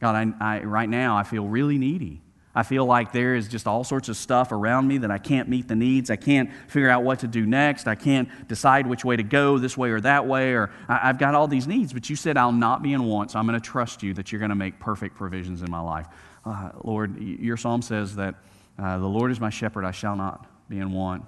God, 0.00 0.14
I, 0.40 0.56
I, 0.56 0.64
right 0.64 0.88
now 0.88 1.16
I 1.16 1.22
feel 1.22 1.46
really 1.46 1.78
needy. 1.78 2.22
I 2.56 2.62
feel 2.62 2.86
like 2.86 3.12
there 3.12 3.34
is 3.34 3.48
just 3.48 3.66
all 3.66 3.84
sorts 3.84 4.08
of 4.08 4.16
stuff 4.16 4.50
around 4.50 4.88
me 4.88 4.96
that 4.98 5.10
I 5.10 5.18
can't 5.18 5.46
meet 5.46 5.68
the 5.68 5.76
needs. 5.76 6.08
I 6.08 6.16
can't 6.16 6.50
figure 6.68 6.88
out 6.88 7.04
what 7.04 7.18
to 7.18 7.28
do 7.28 7.44
next. 7.44 7.86
I 7.86 7.96
can't 7.96 8.30
decide 8.48 8.86
which 8.86 9.04
way 9.04 9.14
to 9.14 9.22
go, 9.22 9.58
this 9.58 9.76
way 9.76 9.90
or 9.90 10.00
that 10.00 10.26
way, 10.26 10.54
or 10.54 10.70
I, 10.88 11.08
have 11.08 11.18
got 11.18 11.34
all 11.34 11.48
these 11.48 11.66
needs. 11.66 11.92
But 11.92 12.08
you 12.08 12.16
said 12.16 12.38
I'll 12.38 12.52
not 12.52 12.82
be 12.82 12.94
in 12.94 13.04
want, 13.04 13.32
so 13.32 13.38
I'm 13.38 13.46
going 13.46 13.60
to 13.60 13.64
trust 13.64 14.02
you 14.02 14.14
that 14.14 14.32
you're 14.32 14.38
going 14.38 14.48
to 14.48 14.54
make 14.54 14.80
perfect 14.80 15.16
provisions 15.16 15.60
in 15.60 15.70
my 15.70 15.80
life. 15.80 16.06
Uh, 16.46 16.70
Lord, 16.82 17.20
your 17.20 17.58
psalm 17.58 17.82
says 17.82 18.16
that 18.16 18.36
uh, 18.78 18.96
the 19.00 19.06
Lord 19.06 19.30
is 19.30 19.38
my 19.38 19.50
shepherd, 19.50 19.84
I 19.84 19.90
shall 19.90 20.16
not 20.16 20.46
be 20.70 20.78
in 20.78 20.92
want. 20.92 21.26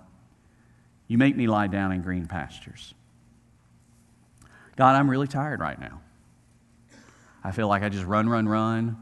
You 1.09 1.19
make 1.19 1.37
me 1.37 1.47
lie 1.47 1.67
down 1.67 1.93
in 1.93 2.01
green 2.01 2.25
pastures. 2.25 2.95
God, 4.77 4.97
I'm 4.97 5.11
really 5.11 5.29
tired 5.29 5.61
right 5.61 5.79
now. 5.79 6.01
I 7.45 7.51
feel 7.51 7.69
like 7.69 7.83
I 7.83 7.91
just 7.91 8.07
run, 8.07 8.31
run, 8.31 8.49
run. 8.49 8.97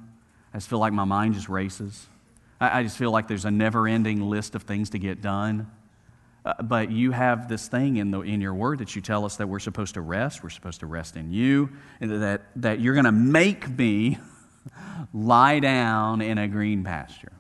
I 0.53 0.57
just 0.57 0.69
feel 0.69 0.81
like 0.81 0.93
my 0.93 1.05
mind 1.05 1.35
just 1.35 1.49
races. 1.49 2.09
I, 2.61 2.81
I 2.81 2.83
just 2.83 2.97
feel 2.97 3.11
like 3.11 3.29
there's 3.29 3.45
a 3.45 3.51
never 3.51 3.87
ending 3.87 4.21
list 4.21 4.55
of 4.55 4.63
things 4.63 4.91
to 4.91 4.99
get 4.99 5.21
done. 5.21 5.71
Uh, 6.45 6.63
but 6.63 6.93
you 6.93 7.11
have 7.11 7.49
this 7.49 7.67
thing 7.67 7.97
in, 7.97 8.13
the, 8.13 8.21
in 8.21 8.41
your 8.41 8.55
word 8.55 8.79
that 8.79 8.95
you 8.95 9.03
tell 9.03 9.25
us 9.25 9.37
that 9.37 9.49
we're 9.49 9.59
supposed 9.59 9.95
to 9.95 10.01
rest. 10.01 10.45
We're 10.45 10.51
supposed 10.51 10.81
to 10.81 10.87
rest 10.87 11.17
in 11.17 11.33
you, 11.33 11.71
and 12.01 12.23
that, 12.23 12.43
that 12.57 12.81
you're 12.81 12.95
going 12.95 13.05
to 13.05 13.13
make 13.13 13.69
me 13.69 14.19
lie 15.13 15.59
down 15.59 16.21
in 16.21 16.39
a 16.39 16.47
green 16.47 16.85
pasture. 16.85 17.33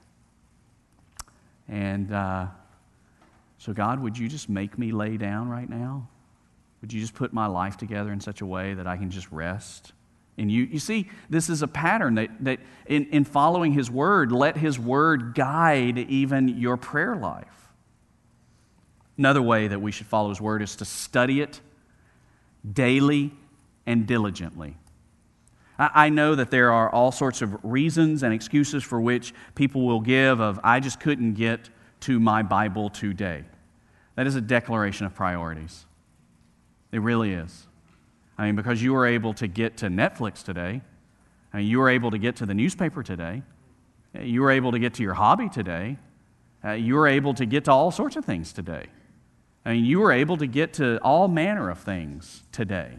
And 1.68 2.12
uh, 2.12 2.46
so, 3.58 3.72
God, 3.72 4.00
would 4.00 4.18
you 4.18 4.28
just 4.28 4.48
make 4.48 4.76
me 4.76 4.90
lay 4.90 5.16
down 5.16 5.48
right 5.48 5.68
now? 5.68 6.08
Would 6.80 6.92
you 6.92 7.00
just 7.00 7.14
put 7.14 7.32
my 7.32 7.46
life 7.46 7.76
together 7.76 8.12
in 8.12 8.20
such 8.20 8.40
a 8.40 8.46
way 8.46 8.74
that 8.74 8.86
I 8.86 8.96
can 8.96 9.10
just 9.10 9.30
rest? 9.30 9.92
And 10.38 10.50
you, 10.50 10.64
you 10.64 10.78
see, 10.78 11.08
this 11.30 11.48
is 11.48 11.62
a 11.62 11.68
pattern 11.68 12.16
that, 12.16 12.30
that 12.40 12.60
in, 12.86 13.06
in 13.06 13.24
following 13.24 13.72
His 13.72 13.90
Word, 13.90 14.32
let 14.32 14.56
His 14.56 14.78
Word 14.78 15.34
guide 15.34 15.98
even 15.98 16.48
your 16.48 16.76
prayer 16.76 17.16
life. 17.16 17.46
Another 19.16 19.40
way 19.40 19.68
that 19.68 19.80
we 19.80 19.92
should 19.92 20.06
follow 20.06 20.28
His 20.28 20.40
Word 20.40 20.60
is 20.60 20.76
to 20.76 20.84
study 20.84 21.40
it 21.40 21.60
daily 22.70 23.32
and 23.86 24.06
diligently. 24.06 24.76
I, 25.78 25.90
I 25.94 26.08
know 26.10 26.34
that 26.34 26.50
there 26.50 26.70
are 26.70 26.90
all 26.90 27.12
sorts 27.12 27.40
of 27.40 27.56
reasons 27.64 28.22
and 28.22 28.34
excuses 28.34 28.84
for 28.84 29.00
which 29.00 29.32
people 29.54 29.86
will 29.86 30.00
give 30.00 30.40
of, 30.40 30.60
I 30.62 30.80
just 30.80 31.00
couldn't 31.00 31.34
get 31.34 31.70
to 32.00 32.20
my 32.20 32.42
Bible 32.42 32.90
today. 32.90 33.44
That 34.16 34.26
is 34.26 34.34
a 34.34 34.40
declaration 34.40 35.06
of 35.06 35.14
priorities. 35.14 35.86
It 36.92 37.00
really 37.00 37.32
is. 37.32 37.66
I 38.38 38.46
mean, 38.46 38.56
because 38.56 38.82
you 38.82 38.92
were 38.92 39.06
able 39.06 39.34
to 39.34 39.46
get 39.46 39.78
to 39.78 39.86
Netflix 39.86 40.42
today, 40.42 40.82
I 41.52 41.56
mean, 41.58 41.66
you 41.66 41.78
were 41.78 41.88
able 41.88 42.10
to 42.10 42.18
get 42.18 42.36
to 42.36 42.46
the 42.46 42.54
newspaper 42.54 43.02
today, 43.02 43.42
you 44.20 44.42
were 44.42 44.50
able 44.50 44.72
to 44.72 44.78
get 44.78 44.94
to 44.94 45.02
your 45.02 45.14
hobby 45.14 45.48
today, 45.48 45.96
uh, 46.64 46.72
you 46.72 46.94
were 46.94 47.06
able 47.06 47.34
to 47.34 47.46
get 47.46 47.64
to 47.64 47.72
all 47.72 47.90
sorts 47.90 48.16
of 48.16 48.24
things 48.24 48.52
today. 48.52 48.86
I 49.64 49.72
mean, 49.72 49.84
you 49.84 50.00
were 50.00 50.12
able 50.12 50.36
to 50.36 50.46
get 50.46 50.74
to 50.74 50.98
all 50.98 51.28
manner 51.28 51.70
of 51.70 51.78
things 51.78 52.42
today. 52.52 52.92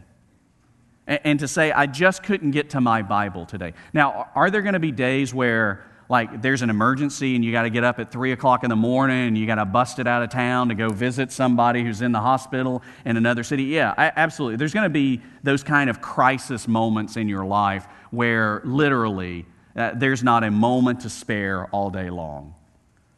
And, 1.05 1.19
and 1.23 1.39
to 1.39 1.47
say, 1.47 1.71
I 1.71 1.85
just 1.85 2.23
couldn't 2.23 2.51
get 2.51 2.71
to 2.71 2.81
my 2.81 3.01
Bible 3.01 3.45
today. 3.45 3.73
Now, 3.93 4.29
are 4.35 4.49
there 4.49 4.61
going 4.61 4.73
to 4.73 4.79
be 4.79 4.91
days 4.91 5.33
where 5.33 5.85
like 6.09 6.41
there's 6.41 6.61
an 6.61 6.69
emergency 6.69 7.35
and 7.35 7.43
you 7.43 7.51
got 7.51 7.63
to 7.63 7.69
get 7.69 7.83
up 7.83 7.99
at 7.99 8.11
3 8.11 8.31
o'clock 8.31 8.63
in 8.63 8.69
the 8.69 8.75
morning 8.75 9.27
and 9.27 9.37
you 9.37 9.45
got 9.45 9.55
to 9.55 9.65
bust 9.65 9.99
it 9.99 10.07
out 10.07 10.23
of 10.23 10.29
town 10.29 10.69
to 10.69 10.75
go 10.75 10.89
visit 10.89 11.31
somebody 11.31 11.83
who's 11.83 12.01
in 12.01 12.11
the 12.11 12.19
hospital 12.19 12.81
in 13.05 13.17
another 13.17 13.43
city. 13.43 13.63
Yeah 13.63 13.93
I, 13.97 14.11
absolutely. 14.15 14.57
There's 14.57 14.73
going 14.73 14.85
to 14.85 14.89
be 14.89 15.21
those 15.43 15.63
kind 15.63 15.89
of 15.89 16.01
crisis 16.01 16.67
moments 16.67 17.17
in 17.17 17.27
your 17.27 17.45
life 17.45 17.87
where 18.11 18.61
literally 18.63 19.45
uh, 19.75 19.91
there's 19.95 20.23
not 20.23 20.43
a 20.43 20.51
moment 20.51 21.01
to 21.01 21.09
spare 21.09 21.65
all 21.67 21.89
day 21.89 22.09
long. 22.09 22.55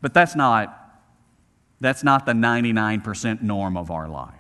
But 0.02 0.14
that's 0.14 0.36
not 0.36 0.76
that's 1.82 2.04
not 2.04 2.26
the 2.26 2.34
99% 2.34 3.42
norm 3.42 3.78
of 3.78 3.90
our 3.90 4.10
life 4.10 4.39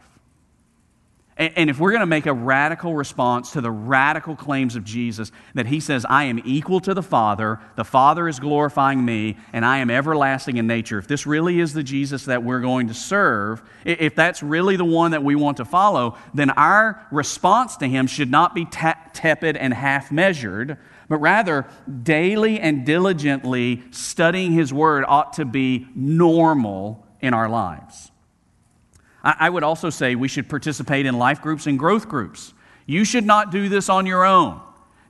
and, 1.39 1.69
if 1.69 1.79
we're 1.79 1.91
going 1.91 2.01
to 2.01 2.05
make 2.05 2.25
a 2.25 2.33
radical 2.33 2.93
response 2.93 3.51
to 3.51 3.61
the 3.61 3.71
radical 3.71 4.35
claims 4.35 4.75
of 4.75 4.83
Jesus 4.83 5.31
that 5.53 5.67
he 5.67 5.79
says, 5.79 6.05
I 6.09 6.25
am 6.25 6.41
equal 6.43 6.81
to 6.81 6.93
the 6.93 7.01
Father, 7.01 7.61
the 7.77 7.85
Father 7.85 8.27
is 8.27 8.41
glorifying 8.41 9.05
me, 9.05 9.37
and 9.53 9.63
I 9.63 9.77
am 9.77 9.89
everlasting 9.89 10.57
in 10.57 10.67
nature, 10.67 10.99
if 10.99 11.07
this 11.07 11.25
really 11.25 11.61
is 11.61 11.73
the 11.73 11.81
Jesus 11.81 12.25
that 12.25 12.43
we're 12.43 12.59
going 12.59 12.89
to 12.89 12.93
serve, 12.93 13.63
if 13.85 14.15
that's 14.15 14.43
really 14.43 14.75
the 14.75 14.83
one 14.83 15.11
that 15.11 15.23
we 15.23 15.35
want 15.35 15.57
to 15.57 15.65
follow, 15.65 16.17
then 16.33 16.49
our 16.49 17.07
response 17.09 17.77
to 17.77 17.87
him 17.87 18.07
should 18.07 18.29
not 18.29 18.53
be 18.53 18.65
tepid 18.65 19.55
and 19.55 19.73
half 19.73 20.11
measured, 20.11 20.77
but 21.07 21.19
rather 21.19 21.67
daily 22.03 22.59
and 22.59 22.85
diligently 22.85 23.81
studying 23.91 24.51
his 24.51 24.73
word 24.73 25.05
ought 25.07 25.33
to 25.33 25.45
be 25.45 25.87
normal 25.95 27.07
in 27.21 27.33
our 27.33 27.47
lives. 27.47 28.11
I 29.23 29.49
would 29.49 29.63
also 29.63 29.89
say 29.89 30.15
we 30.15 30.27
should 30.27 30.49
participate 30.49 31.05
in 31.05 31.17
life 31.17 31.41
groups 31.41 31.67
and 31.67 31.77
growth 31.77 32.07
groups. 32.07 32.53
You 32.85 33.03
should 33.03 33.25
not 33.25 33.51
do 33.51 33.69
this 33.69 33.89
on 33.89 34.05
your 34.05 34.23
own. 34.25 34.61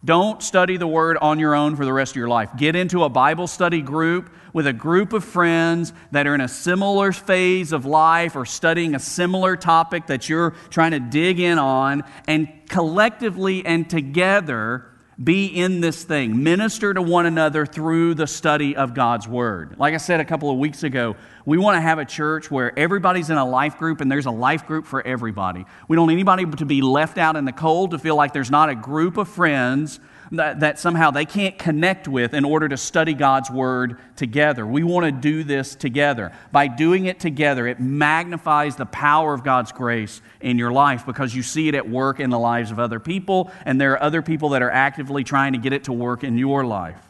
Don't 0.04 0.42
study 0.42 0.78
the 0.78 0.88
Word 0.88 1.18
on 1.18 1.40
your 1.40 1.54
own 1.54 1.76
for 1.76 1.84
the 1.84 1.92
rest 1.92 2.14
of 2.14 2.16
your 2.16 2.30
life. 2.30 2.50
Get 2.56 2.76
into 2.76 3.04
a 3.04 3.10
Bible 3.10 3.48
study 3.48 3.82
group 3.82 4.32
with 4.54 4.66
a 4.66 4.74
group 4.74 5.12
of 5.14 5.24
friends 5.26 5.94
that 6.12 6.26
are 6.26 6.34
in 6.34 6.42
a 6.42 6.48
similar 6.48 7.12
phase 7.12 7.74
of 7.74 7.86
life 7.86 8.36
or 8.36 8.46
studying 8.46 8.96
a 8.96 9.00
similar 9.00 9.58
topic 9.58 10.08
that 10.08 10.30
you're 10.30 10.52
trying 10.70 10.92
to 10.92 11.00
dig 11.00 11.40
in 11.40 11.60
on, 11.60 12.04
and 12.28 12.48
collectively 12.70 13.66
and 13.66 13.90
together 13.90 14.86
be 15.22 15.48
in 15.48 15.82
this 15.82 16.04
thing. 16.04 16.44
Minister 16.44 16.94
to 16.94 17.02
one 17.02 17.26
another 17.26 17.66
through 17.66 18.14
the 18.14 18.28
study 18.28 18.76
of 18.76 18.94
God's 18.94 19.28
Word. 19.28 19.76
Like 19.78 19.94
I 19.94 19.98
said 19.98 20.22
a 20.22 20.26
couple 20.26 20.50
of 20.50 20.58
weeks 20.58 20.84
ago, 20.84 21.18
we 21.46 21.58
want 21.58 21.76
to 21.76 21.82
have 21.82 22.00
a 22.00 22.06
church 22.06 22.50
where 22.50 22.78
everybody's 22.80 23.30
in 23.30 23.38
a 23.38 23.46
life 23.46 23.78
group 23.78 24.00
and 24.00 24.10
there's 24.10 24.28
a 24.28 24.32
life 24.32 24.66
group 24.66 24.86
for 24.86 25.06
everybody. 25.06 25.66
We 25.88 25.96
don't 25.96 26.06
want 26.06 26.14
anybody 26.14 26.46
to 26.46 26.66
be 26.66 26.82
left 26.82 27.18
out 27.18 27.36
in 27.36 27.44
the 27.44 27.52
cold, 27.52 27.92
to 27.92 28.00
feel 28.00 28.16
like 28.16 28.32
there's 28.32 28.52
not 28.52 28.70
a 28.70 28.76
group 28.76 29.18
of 29.18 29.28
friends 29.28 30.00
that, 30.32 30.60
that 30.60 30.80
somehow 30.80 31.12
they 31.12 31.26
can't 31.26 31.58
connect 31.58 32.08
with 32.08 32.34
in 32.34 32.46
order 32.46 32.70
to 32.70 32.78
study 32.78 33.14
God's 33.14 33.50
Word 33.50 33.98
together. 34.16 34.66
We 34.66 34.84
want 34.84 35.06
to 35.06 35.12
do 35.12 35.44
this 35.44 35.76
together. 35.76 36.32
By 36.52 36.68
doing 36.68 37.06
it 37.06 37.20
together, 37.20 37.68
it 37.68 37.80
magnifies 37.80 38.76
the 38.76 38.86
power 38.86 39.34
of 39.34 39.44
God's 39.44 39.72
grace 39.72 40.22
in 40.40 40.58
your 40.58 40.72
life 40.72 41.06
because 41.06 41.34
you 41.34 41.42
see 41.42 41.68
it 41.68 41.76
at 41.76 41.90
work 41.90 42.20
in 42.20 42.30
the 42.30 42.40
lives 42.40 42.70
of 42.72 42.80
other 42.80 43.00
people, 43.00 43.52
and 43.66 43.82
there 43.82 43.94
are 43.94 44.04
other 44.04 44.22
people 44.22 44.50
that 44.50 44.62
are 44.62 44.72
actively 44.72 45.24
trying 45.24 45.54
to 45.54 45.60
get 45.60 45.74
it 45.74 45.86
to 45.86 45.94
work 45.94 46.24
in 46.24 46.38
your 46.38 46.64
life. 46.64 47.02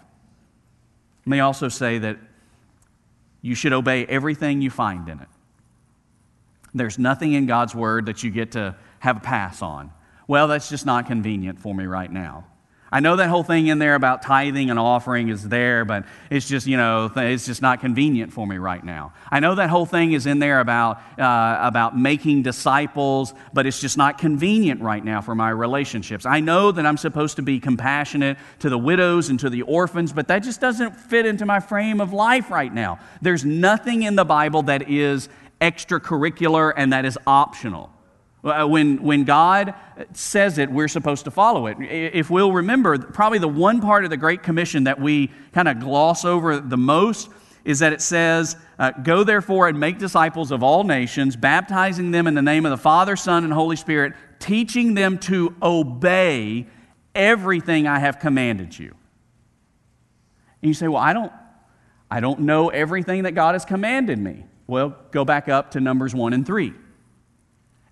Let 1.26 1.32
me 1.32 1.40
also 1.42 1.68
say 1.68 1.98
that 1.98 2.18
you 3.42 3.56
should 3.56 3.74
obey 3.74 4.06
everything 4.06 4.62
you 4.62 4.70
find 4.70 5.08
in 5.10 5.20
it. 5.20 5.28
There's 6.74 7.00
nothing 7.00 7.34
in 7.34 7.48
God's 7.48 7.76
Word 7.76 8.06
that 8.06 8.24
you 8.24 8.32
get 8.32 8.54
to 8.54 8.76
have 9.00 9.18
a 9.18 9.22
pass 9.22 9.62
on. 9.62 9.92
Well, 10.28 10.48
that's 10.48 10.70
just 10.70 10.86
not 10.86 11.08
convenient 11.08 11.60
for 11.60 11.74
me 11.74 11.86
right 11.86 12.12
now. 12.12 12.46
I 12.92 13.02
know 13.02 13.18
that 13.18 13.30
whole 13.30 13.44
thing 13.44 13.68
in 13.68 13.78
there 13.78 13.94
about 13.94 14.24
tithing 14.24 14.70
and 14.70 14.80
offering 14.80 15.30
is 15.30 15.48
there, 15.48 15.86
but 15.86 16.06
it's 16.32 16.48
just, 16.48 16.66
you 16.66 16.76
know, 16.76 17.12
it's 17.16 17.46
just 17.46 17.62
not 17.62 17.82
convenient 17.82 18.34
for 18.34 18.48
me 18.48 18.58
right 18.58 18.84
now. 18.84 19.14
I 19.30 19.40
know 19.40 19.56
that 19.56 19.70
whole 19.70 19.86
thing 19.86 20.14
is 20.14 20.26
in 20.26 20.40
there 20.40 20.60
about, 20.60 20.98
uh, 21.20 21.60
about 21.62 21.98
making 21.98 22.42
disciples, 22.42 23.34
but 23.54 23.68
it's 23.68 23.80
just 23.80 23.98
not 23.98 24.18
convenient 24.18 24.82
right 24.82 25.04
now 25.04 25.22
for 25.22 25.36
my 25.36 25.50
relationships. 25.52 26.26
I 26.26 26.40
know 26.40 26.72
that 26.72 26.86
I'm 26.86 26.98
supposed 26.98 27.36
to 27.36 27.44
be 27.44 27.60
compassionate 27.60 28.38
to 28.60 28.70
the 28.70 28.78
widows 28.78 29.30
and 29.30 29.40
to 29.42 29.50
the 29.50 29.62
orphans, 29.62 30.12
but 30.12 30.28
that 30.30 30.40
just 30.40 30.60
doesn't 30.60 30.96
fit 30.96 31.28
into 31.28 31.46
my 31.46 31.60
frame 31.60 32.02
of 32.02 32.12
life 32.12 32.50
right 32.50 32.74
now. 32.74 33.00
There's 33.22 33.46
nothing 33.46 34.04
in 34.04 34.16
the 34.16 34.26
Bible 34.26 34.64
that 34.64 34.90
is 34.90 35.30
extracurricular 35.62 36.74
and 36.76 36.94
that 36.94 37.06
is 37.06 37.18
optional. 37.28 37.92
Uh, 38.42 38.66
when, 38.66 39.04
when 39.04 39.26
God 39.26 39.74
says 40.14 40.58
it, 40.58 40.72
we're 40.72 40.88
supposed 40.88 41.26
to 41.26 41.32
follow 41.32 41.68
it. 41.68 41.78
If 41.80 42.30
we'll 42.30 42.54
remember, 42.54 42.98
probably 42.98 43.40
the 43.40 43.50
one 43.50 43.82
part 43.82 44.06
of 44.06 44.10
the 44.10 44.18
Great 44.18 44.44
Commission 44.44 44.86
that 44.86 45.00
we 45.00 45.30
kind 45.52 45.68
of 45.68 45.80
gloss 45.80 46.24
over 46.24 46.60
the 46.60 46.78
most 46.78 47.30
is 47.66 47.80
that 47.80 47.92
it 47.92 48.02
says, 48.02 48.56
uh, 48.78 48.92
Go 48.92 49.26
therefore 49.26 49.68
and 49.68 49.78
make 49.78 49.98
disciples 49.98 50.52
of 50.52 50.64
all 50.64 50.86
nations, 50.86 51.36
baptizing 51.36 52.12
them 52.12 52.28
in 52.28 52.34
the 52.34 52.42
name 52.42 52.66
of 52.66 52.72
the 52.72 52.78
Father, 52.78 53.18
Son, 53.18 53.44
and 53.44 53.52
Holy 53.52 53.76
Spirit, 53.76 54.14
teaching 54.40 54.94
them 54.94 55.18
to 55.20 55.54
obey 55.62 56.66
everything 57.14 57.88
I 57.88 58.00
have 58.00 58.20
commanded 58.20 58.78
you. 58.80 58.96
And 60.62 60.70
you 60.70 60.74
say, 60.74 60.88
Well, 60.88 61.02
I 61.02 61.12
don't, 61.12 61.34
I 62.10 62.22
don't 62.22 62.42
know 62.42 62.70
everything 62.70 63.24
that 63.24 63.34
God 63.34 63.54
has 63.54 63.66
commanded 63.66 64.18
me. 64.18 64.46
Well, 64.66 64.96
go 65.12 65.26
back 65.26 65.50
up 65.50 65.72
to 65.72 65.82
Numbers 65.82 66.16
1 66.16 66.32
and 66.32 66.46
3 66.46 66.74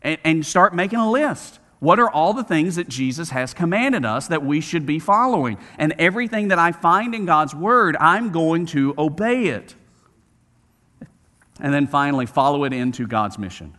and, 0.08 0.17
and 0.24 0.46
start 0.46 0.74
making 0.74 1.00
a 1.00 1.12
list. 1.12 1.60
What 1.80 2.00
are 2.00 2.10
all 2.10 2.34
the 2.34 2.43
things 2.43 2.78
that 2.78 2.88
Jesus 2.88 3.30
has 3.30 3.54
commanded 3.54 4.06
us 4.06 4.30
that 4.30 4.43
we 4.43 4.62
should 4.62 4.86
be 4.86 4.98
following? 4.98 5.58
And 5.78 5.93
everything 6.00 6.48
that 6.48 6.58
I 6.58 6.72
find 6.72 7.13
in 7.13 7.26
God's 7.26 7.54
Word, 7.54 7.96
I'm 8.00 8.32
going 8.32 8.65
to 8.67 8.96
obey 8.98 9.48
it. 9.48 9.76
And 11.60 11.74
then 11.74 11.86
finally, 11.86 12.26
follow 12.26 12.63
it 12.63 12.74
into 12.74 13.06
God's 13.06 13.38
mission. 13.38 13.76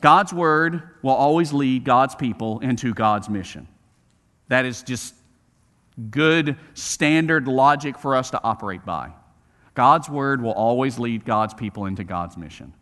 God's 0.00 0.32
Word 0.32 0.82
will 1.02 1.14
always 1.14 1.52
lead 1.52 1.84
God's 1.84 2.14
people 2.14 2.60
into 2.60 2.94
God's 2.94 3.28
mission. 3.28 3.66
That 4.48 4.64
is 4.64 4.82
just 4.82 5.14
good 6.10 6.56
standard 6.74 7.48
logic 7.48 7.98
for 7.98 8.14
us 8.14 8.30
to 8.30 8.42
operate 8.42 8.84
by. 8.86 9.12
God's 9.74 10.08
Word 10.08 10.42
will 10.42 10.52
always 10.52 10.98
lead 10.98 11.24
God's 11.24 11.54
people 11.54 11.86
into 11.86 12.04
God's 12.04 12.36
mission. 12.36 12.72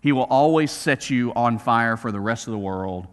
He 0.00 0.12
will 0.12 0.24
always 0.24 0.70
set 0.70 1.10
you 1.10 1.32
on 1.34 1.58
fire 1.58 1.96
for 1.96 2.10
the 2.10 2.20
rest 2.20 2.46
of 2.46 2.52
the 2.52 2.58
world 2.58 3.06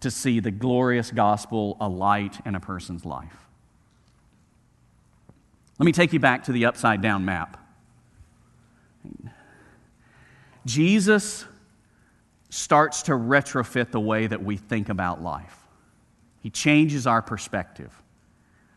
to 0.00 0.10
see 0.10 0.40
the 0.40 0.50
glorious 0.50 1.10
gospel 1.10 1.76
alight 1.80 2.38
in 2.46 2.54
a 2.54 2.60
person's 2.60 3.04
life. 3.04 3.36
Let 5.78 5.86
me 5.86 5.92
take 5.92 6.12
you 6.12 6.18
back 6.18 6.44
to 6.44 6.52
the 6.52 6.66
upside 6.66 7.00
down 7.00 7.24
map. 7.24 7.58
Jesus 10.66 11.44
starts 12.50 13.02
to 13.04 13.12
retrofit 13.12 13.90
the 13.90 14.00
way 14.00 14.26
that 14.26 14.42
we 14.42 14.56
think 14.56 14.88
about 14.88 15.22
life. 15.22 15.56
He 16.40 16.50
changes 16.50 17.06
our 17.06 17.22
perspective 17.22 18.02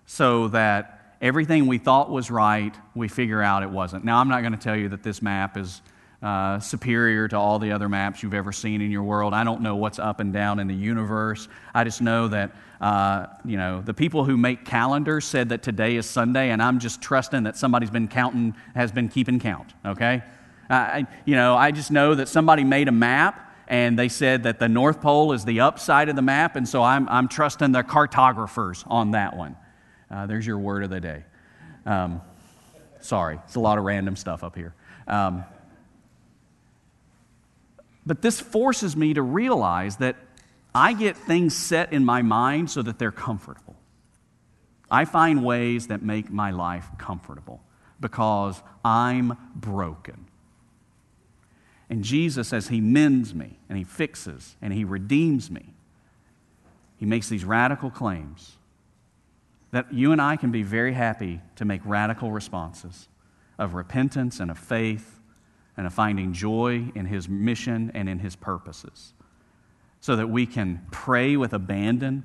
so 0.06 0.48
that 0.50 1.16
everything 1.22 1.68
we 1.68 1.78
thought 1.78 2.10
was 2.10 2.30
right, 2.30 2.76
we 2.94 3.08
figure 3.08 3.42
out 3.42 3.64
it 3.64 3.70
wasn't. 3.70 4.06
Now, 4.06 4.20
I'm 4.20 4.28
not 4.28 4.42
going 4.42 4.54
to 4.54 4.60
tell 4.60 4.76
you 4.76 4.90
that 4.90 5.04
this 5.04 5.22
map 5.22 5.58
is 5.58 5.82
uh, 6.24 6.58
superior 6.60 7.28
to 7.28 7.38
all 7.38 7.60
the 7.60 7.74
other 7.74 7.90
maps 7.90 8.24
you've 8.24 8.34
ever 8.34 8.54
seen 8.54 8.82
in 8.82 8.90
your 8.90 9.04
world. 9.04 9.34
I 9.34 9.44
don't 9.44 9.62
know 9.62 9.76
what's 9.76 10.00
up 10.00 10.22
and 10.22 10.32
down 10.32 10.60
in 10.60 10.68
the 10.68 10.74
universe. 10.74 11.50
I 11.74 11.84
just 11.84 12.02
know 12.02 12.30
that, 12.30 12.56
uh, 12.80 13.28
you 13.44 13.58
know, 13.58 13.82
the 13.82 13.94
people 13.94 14.24
who 14.24 14.38
make 14.38 14.64
calendars 14.64 15.26
said 15.26 15.50
that 15.50 15.62
today 15.62 15.98
is 15.98 16.10
Sunday, 16.10 16.52
and 16.52 16.64
I'm 16.64 16.80
just 16.80 17.02
trusting 17.02 17.44
that 17.44 17.58
somebody's 17.58 17.90
been 17.90 18.08
counting, 18.08 18.56
has 18.74 18.90
been 18.92 19.10
keeping 19.10 19.38
count, 19.38 19.74
okay? 19.86 20.24
I, 20.70 21.06
you 21.26 21.36
know, 21.36 21.58
I 21.58 21.72
just 21.72 21.92
know 21.92 22.16
that 22.16 22.30
somebody 22.30 22.64
made 22.64 22.88
a 22.88 22.94
map 22.94 23.52
and 23.68 24.00
they 24.00 24.08
said 24.08 24.44
that 24.44 24.60
the 24.60 24.70
North 24.70 25.02
Pole 25.02 25.34
is 25.34 25.44
the 25.44 25.60
upside 25.60 26.08
of 26.08 26.16
the 26.16 26.22
map, 26.22 26.56
and 26.56 26.68
so 26.68 26.82
I'm, 26.82 27.10
I'm 27.10 27.28
trusting 27.28 27.74
the 27.74 27.84
cartographers 27.84 28.86
on 28.88 29.12
that 29.12 29.36
one. 29.36 29.58
Uh, 30.10 30.26
there's 30.26 30.48
your 30.48 30.58
word 30.58 30.86
of 30.86 30.90
the 30.90 31.02
day. 31.02 31.24
Um, 31.86 32.22
sorry, 33.02 33.40
it's 33.44 33.56
a 33.56 33.60
lot 33.60 33.78
of 33.78 33.84
random 33.84 34.16
stuff 34.16 34.44
up 34.44 34.56
here. 34.56 34.74
Um, 35.06 35.44
but 38.06 38.22
this 38.22 38.40
forces 38.40 38.96
me 38.96 39.14
to 39.14 39.22
realize 39.22 39.98
that 39.98 40.16
I 40.76 40.94
get 40.94 41.16
things 41.16 41.56
set 41.56 41.94
in 41.94 42.04
my 42.04 42.22
mind 42.22 42.70
so 42.70 42.82
that 42.82 43.00
they're 43.00 43.12
comfortable. 43.12 43.76
I 44.90 45.06
find 45.06 45.44
ways 45.44 45.88
that 45.88 46.02
make 46.02 46.30
my 46.30 46.52
life 46.52 46.88
comfortable 46.98 47.62
because 48.00 48.62
I'm 48.84 49.38
broken. 49.56 50.28
And 51.90 52.04
Jesus, 52.04 52.54
as 52.54 52.68
He 52.68 52.82
mends 52.82 53.34
me 53.34 53.60
and 53.70 53.78
He 53.78 53.84
fixes 53.84 54.56
and 54.62 54.74
He 54.74 54.84
redeems 54.84 55.50
me, 55.50 55.74
He 56.98 57.06
makes 57.06 57.30
these 57.30 57.46
radical 57.46 57.90
claims 57.90 58.58
that 59.72 59.92
you 59.92 60.12
and 60.12 60.22
I 60.22 60.36
can 60.36 60.52
be 60.52 60.64
very 60.64 60.94
happy 60.94 61.42
to 61.56 61.66
make 61.66 61.82
radical 61.84 62.32
responses 62.32 63.08
of 63.58 63.74
repentance 63.74 64.40
and 64.40 64.52
of 64.52 64.58
faith 64.58 65.13
and 65.78 65.88
of 65.88 65.94
finding 65.94 66.34
joy 66.34 66.92
in 66.96 67.06
His 67.06 67.28
mission 67.28 67.92
and 67.94 68.08
in 68.08 68.20
His 68.20 68.36
purposes. 68.36 69.14
So 70.02 70.16
that 70.16 70.28
we 70.28 70.46
can 70.46 70.86
pray 70.92 71.38
with 71.38 71.54
abandon 71.54 72.24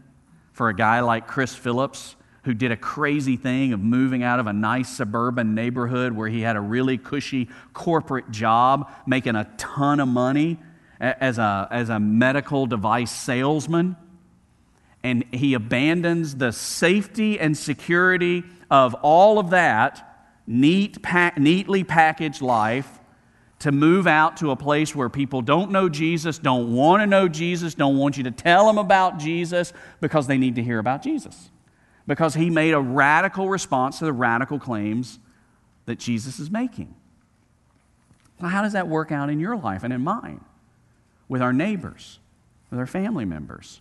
for 0.52 0.68
a 0.68 0.74
guy 0.74 1.00
like 1.00 1.28
Chris 1.28 1.54
Phillips, 1.54 2.16
who 2.44 2.54
did 2.54 2.72
a 2.72 2.76
crazy 2.76 3.36
thing 3.36 3.72
of 3.72 3.80
moving 3.80 4.22
out 4.22 4.40
of 4.40 4.46
a 4.46 4.52
nice 4.52 4.88
suburban 4.88 5.54
neighborhood 5.54 6.12
where 6.12 6.28
he 6.28 6.40
had 6.40 6.56
a 6.56 6.60
really 6.60 6.98
cushy 6.98 7.48
corporate 7.72 8.30
job, 8.30 8.90
making 9.06 9.36
a 9.36 9.44
ton 9.56 10.00
of 10.00 10.08
money 10.08 10.58
as 10.98 11.38
a, 11.38 11.68
as 11.70 11.90
a 11.90 12.00
medical 12.00 12.66
device 12.66 13.10
salesman. 13.12 13.96
And 15.04 15.24
he 15.32 15.54
abandons 15.54 16.36
the 16.36 16.50
safety 16.50 17.38
and 17.38 17.56
security 17.56 18.42
of 18.70 18.94
all 18.94 19.38
of 19.38 19.50
that 19.50 20.26
neat, 20.46 21.02
pa- 21.02 21.34
neatly 21.36 21.84
packaged 21.84 22.42
life 22.42 22.98
to 23.60 23.72
move 23.72 24.06
out 24.06 24.36
to 24.36 24.50
a 24.50 24.56
place 24.56 24.94
where 24.94 25.08
people 25.08 25.42
don't 25.42 25.70
know 25.70 25.88
Jesus, 25.88 26.38
don't 26.38 26.72
want 26.74 27.02
to 27.02 27.06
know 27.06 27.26
Jesus, 27.26 27.74
don't 27.74 27.98
want 27.98 28.16
you 28.16 28.22
to 28.24 28.30
tell 28.30 28.66
them 28.66 28.78
about 28.78 29.18
Jesus 29.18 29.72
because 30.00 30.26
they 30.26 30.38
need 30.38 30.54
to 30.54 30.62
hear 30.62 30.78
about 30.78 31.02
Jesus. 31.02 31.50
Because 32.06 32.34
he 32.34 32.50
made 32.50 32.72
a 32.72 32.80
radical 32.80 33.48
response 33.48 33.98
to 33.98 34.04
the 34.04 34.12
radical 34.12 34.58
claims 34.58 35.18
that 35.86 35.98
Jesus 35.98 36.38
is 36.38 36.50
making. 36.50 36.94
Well, 38.40 38.50
how 38.50 38.62
does 38.62 38.74
that 38.74 38.86
work 38.86 39.10
out 39.10 39.28
in 39.28 39.40
your 39.40 39.56
life 39.56 39.82
and 39.82 39.92
in 39.92 40.02
mine? 40.02 40.44
With 41.28 41.42
our 41.42 41.52
neighbors, 41.52 42.20
with 42.70 42.78
our 42.78 42.86
family 42.86 43.24
members, 43.24 43.80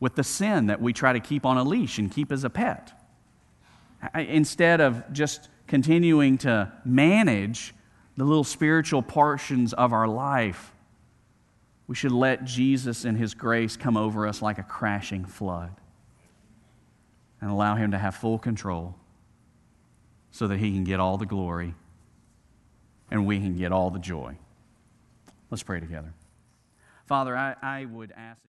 with 0.00 0.14
the 0.16 0.24
sin 0.24 0.66
that 0.66 0.80
we 0.80 0.92
try 0.92 1.12
to 1.12 1.20
keep 1.20 1.44
on 1.44 1.58
a 1.58 1.62
leash 1.62 1.98
and 1.98 2.10
keep 2.10 2.32
as 2.32 2.42
a 2.42 2.50
pet. 2.50 2.92
Instead 4.14 4.80
of 4.80 5.12
just 5.12 5.48
continuing 5.68 6.38
to 6.38 6.72
manage 6.84 7.74
the 8.16 8.24
little 8.24 8.44
spiritual 8.44 9.02
portions 9.02 9.72
of 9.72 9.92
our 9.92 10.06
life, 10.06 10.72
we 11.86 11.94
should 11.94 12.12
let 12.12 12.44
Jesus 12.44 13.04
and 13.04 13.16
His 13.16 13.34
grace 13.34 13.76
come 13.76 13.96
over 13.96 14.26
us 14.26 14.42
like 14.42 14.58
a 14.58 14.62
crashing 14.62 15.24
flood. 15.24 15.74
and 17.40 17.50
allow 17.50 17.74
Him 17.74 17.90
to 17.90 17.98
have 17.98 18.14
full 18.14 18.38
control 18.38 18.94
so 20.30 20.46
that 20.46 20.58
He 20.58 20.70
can 20.70 20.84
get 20.84 21.00
all 21.00 21.18
the 21.18 21.26
glory 21.26 21.74
and 23.10 23.26
we 23.26 23.38
can 23.38 23.56
get 23.56 23.72
all 23.72 23.90
the 23.90 23.98
joy. 23.98 24.36
Let's 25.50 25.62
pray 25.62 25.80
together. 25.80 26.14
Father, 27.06 27.36
I, 27.36 27.56
I 27.60 27.84
would 27.84 28.12
ask. 28.16 28.42